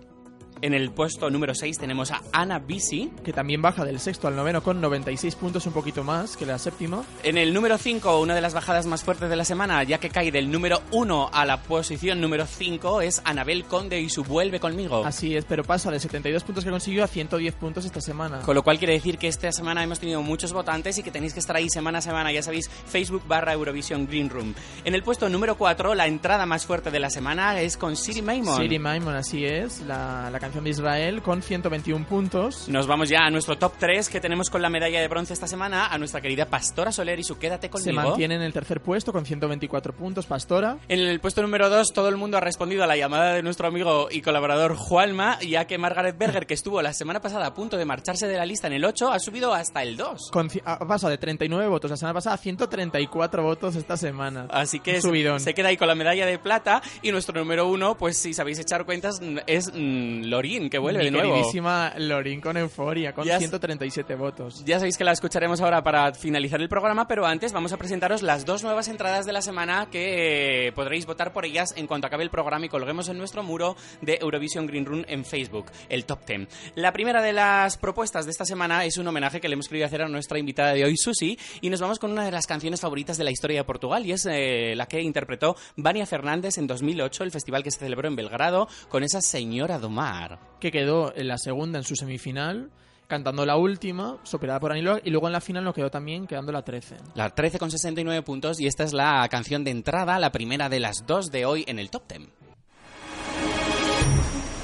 [0.62, 3.12] En el puesto número 6 tenemos a Anna Bisi.
[3.24, 6.60] que también baja del sexto al noveno con 96 puntos, un poquito más que la
[6.60, 7.04] séptima.
[7.24, 10.10] En el número 5, una de las bajadas más fuertes de la semana, ya que
[10.10, 14.60] cae del número 1 a la posición número 5, es Anabel Conde y su Vuelve
[14.60, 15.06] conmigo.
[15.06, 18.40] Así es, pero pasa de 72 puntos que consiguió a 110 puntos esta semana.
[18.40, 21.34] Con lo cual quiere decir que esta semana hemos tenido muchos votantes y que tenéis
[21.34, 24.54] que estar ahí semana a semana, ya sabéis, Facebook barra Eurovisión Green Room.
[24.84, 28.22] En el puesto número 4, la entrada más fuerte de la semana es con Siri
[28.22, 28.58] Maimon.
[28.58, 32.68] Siri Maimon, así es, la, la canción de Israel con 121 puntos.
[32.70, 35.48] Nos vamos ya a nuestro top 3 que tenemos con la medalla de bronce esta
[35.48, 38.02] semana, a nuestra querida Pastora Soler y su Quédate Se conmigo.
[38.02, 40.80] mantiene en el tercer puesto con 124 puntos, Pastora.
[40.88, 43.68] En el puesto número 2, todo el mundo ha respondido a la llamada de nuestro
[43.68, 47.78] amigo y colaborador Juanma, ya que Margaret Berger, que estuvo la semana pasada a punto
[47.78, 50.32] de marcharse de la lista en el 8, ha subido hasta el 2.
[50.32, 54.48] Con, ha pasado de 39 votos la semana pasada a 134 votos esta semana.
[54.50, 55.42] Así que subidón.
[55.42, 56.82] se queda ahí con la medalla de plata.
[57.04, 61.06] Y nuestro número uno, pues si sabéis echar cuentas, es mm, Lorín, que vuelve Mi
[61.06, 61.34] de nuevo.
[61.34, 64.64] queridísima Lorín con euforia, con Ya s- 137 votos.
[64.66, 68.22] Ya sabéis que la escucharemos ahora para finalizar el programa, pero antes vamos a presentaros
[68.22, 72.08] las dos nuevas entradas de la semana que eh, podréis votar por ellas en cuanto
[72.08, 76.06] acabe el programa y colguemos en nuestro muro de Eurovision Green Room en Facebook, el
[76.06, 76.48] Top 10.
[76.76, 79.88] La primera de las propuestas de esta semana es un homenaje que le hemos querido
[79.88, 82.80] hacer a nuestra invitada de hoy, Susi, y nos vamos con una de las canciones
[82.80, 86.68] favoritas de la historia de Portugal y es eh, la que interpretó Vania Fernández en
[86.68, 89.90] 2008, el festival que se celebró en Belgrado, con esa señora do
[90.30, 90.40] mar.
[90.60, 92.70] Que quedó en la segunda en su semifinal,
[93.08, 96.28] cantando la última, superada por Annie Lorax, y luego en la final no quedó también,
[96.28, 96.98] quedando la 13.
[97.16, 100.80] La 13 con 69 puntos y esta es la canción de entrada, la primera de
[100.80, 102.30] las dos de hoy en el top 10.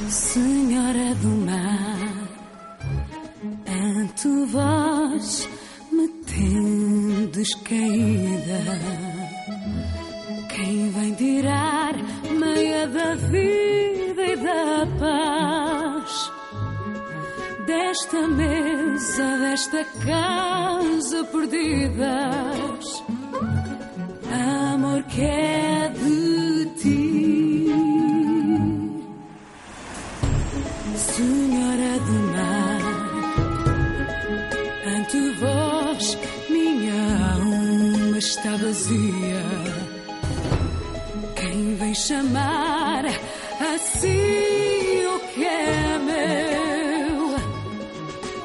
[0.09, 2.29] Senhora do mar,
[3.65, 5.49] em tu voz
[5.91, 9.34] me tendes caída.
[10.55, 11.93] Quem vem tirar
[12.39, 16.31] meia da vida e da paz?
[17.67, 23.03] Desta mesa, desta casa perdidas,
[24.73, 27.67] amor que é de ti.
[30.95, 32.81] Senhora do mar,
[34.87, 36.17] ante vós
[36.49, 39.84] minha alma está vazia.
[41.77, 43.03] Vem chamar
[43.59, 47.35] assim o que é meu?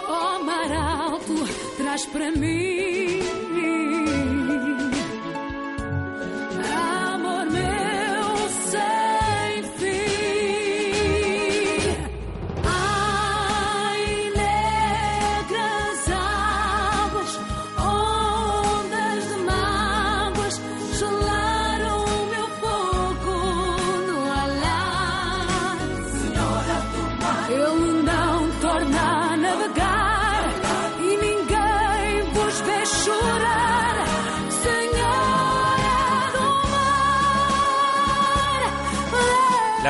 [0.09, 1.35] Ó mar alto,
[1.77, 3.30] traz para mim.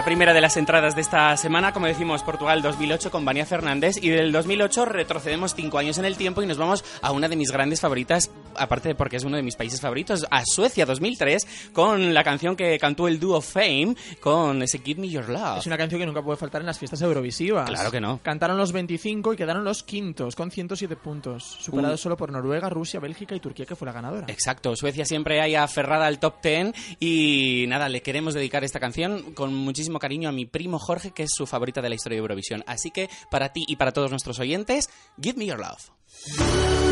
[0.00, 3.96] La primera de las entradas de esta semana, como decimos, Portugal 2008 con Vania Fernández
[4.02, 7.36] y del 2008 retrocedemos cinco años en el tiempo y nos vamos a una de
[7.36, 11.70] mis grandes favoritas, aparte de porque es uno de mis países favoritos, a Suecia 2003
[11.74, 15.58] con la canción que cantó el dúo Fame con ese Give Me Your Love.
[15.58, 17.68] Es una canción que nunca puede faltar en las fiestas eurovisivas.
[17.68, 18.20] Claro que no.
[18.22, 22.70] Cantaron los 25 y quedaron los quintos con 107 puntos, superados Un- solo por Noruega,
[22.70, 24.24] Rusia, Bélgica y Turquía, que fue la ganadora.
[24.28, 29.34] Exacto, Suecia siempre hay aferrada al top 10 y nada, le queremos dedicar esta canción
[29.34, 32.20] con muchísimo cariño a mi primo Jorge, que es su favorita de la historia de
[32.20, 32.62] Eurovisión.
[32.66, 34.88] Así que para ti y para todos nuestros oyentes,
[35.20, 36.89] Give Me Your Love.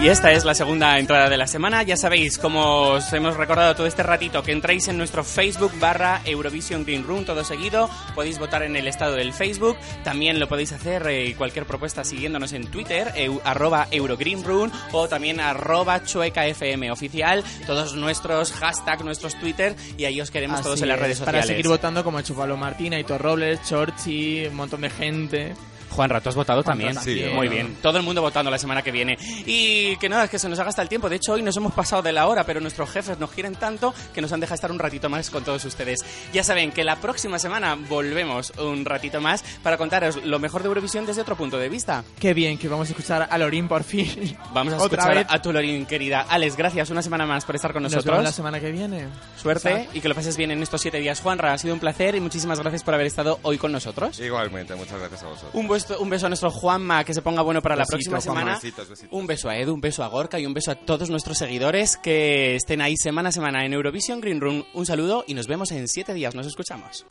[0.00, 1.82] Y esta es la segunda entrada de la semana.
[1.82, 6.22] Ya sabéis, como os hemos recordado todo este ratito, que entréis en nuestro Facebook barra
[6.24, 7.90] Eurovision Green Room, todo seguido.
[8.14, 9.76] Podéis votar en el estado del Facebook.
[10.04, 16.04] También lo podéis hacer eh, cualquier propuesta siguiéndonos en Twitter, arroba Eurogreenroom o también arroba
[16.04, 17.42] chuecafm oficial.
[17.66, 21.40] Todos nuestros hashtags, nuestros Twitter y ahí os queremos todos en las es, redes sociales.
[21.40, 25.54] Para seguir votando como Chupalo Martín, Aitor Robles, Chorchi, un montón de gente.
[25.90, 26.94] Juan Rato, has votado también.
[26.94, 27.34] También.
[27.34, 27.76] Muy bien.
[27.82, 29.18] Todo el mundo votando la semana que viene.
[29.46, 31.08] Y que nada, es que se nos haga hasta el tiempo.
[31.08, 33.94] De hecho, hoy nos hemos pasado de la hora, pero nuestros jefes nos quieren tanto
[34.14, 36.00] que nos han dejado estar un ratito más con todos ustedes.
[36.32, 40.68] Ya saben que la próxima semana volvemos un ratito más para contaros lo mejor de
[40.68, 42.04] Eurovisión desde otro punto de vista.
[42.18, 44.36] Qué bien que vamos a escuchar a Lorín por fin.
[44.52, 45.26] Vamos a Otra escuchar vez.
[45.28, 46.26] a tu Lorín, querida.
[46.28, 48.12] Alex, gracias una semana más por estar con Nos nosotros.
[48.12, 49.06] vemos la semana que viene.
[49.40, 49.90] Suerte Exacto.
[49.98, 51.20] y que lo pases bien en estos siete días.
[51.20, 54.18] Juanra, ha sido un placer y muchísimas gracias por haber estado hoy con nosotros.
[54.20, 55.50] Igualmente, muchas gracias a vosotros.
[55.54, 55.66] Un
[55.98, 58.40] un beso a nuestro Juanma, que se ponga bueno para la próxima Juanma.
[58.40, 58.54] semana.
[58.56, 59.12] Besitos, besitos.
[59.12, 61.96] Un beso a Edu, un beso a Gorka y un beso a todos nuestros seguidores
[61.96, 64.64] que estén ahí semana a semana en Eurovision Green Room.
[64.74, 66.34] Un saludo y nos vemos en siete días.
[66.34, 67.06] Nos escuchamos.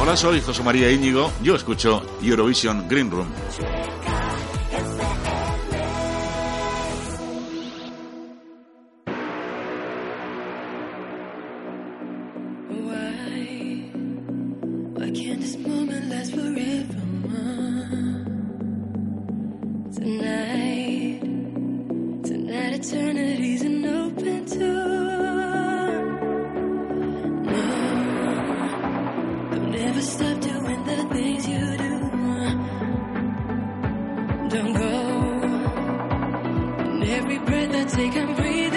[0.00, 1.32] Hola, soy José María Íñigo.
[1.42, 3.28] Yo escucho Eurovision Green Room.
[16.28, 16.94] Last forever?
[19.94, 21.20] Tonight,
[22.24, 24.58] tonight eternity's open door.
[27.42, 27.62] No,
[29.50, 31.98] don't ever stop doing the things you do.
[34.48, 34.94] Don't go.
[36.80, 38.67] And every breath I take, I'm breathing.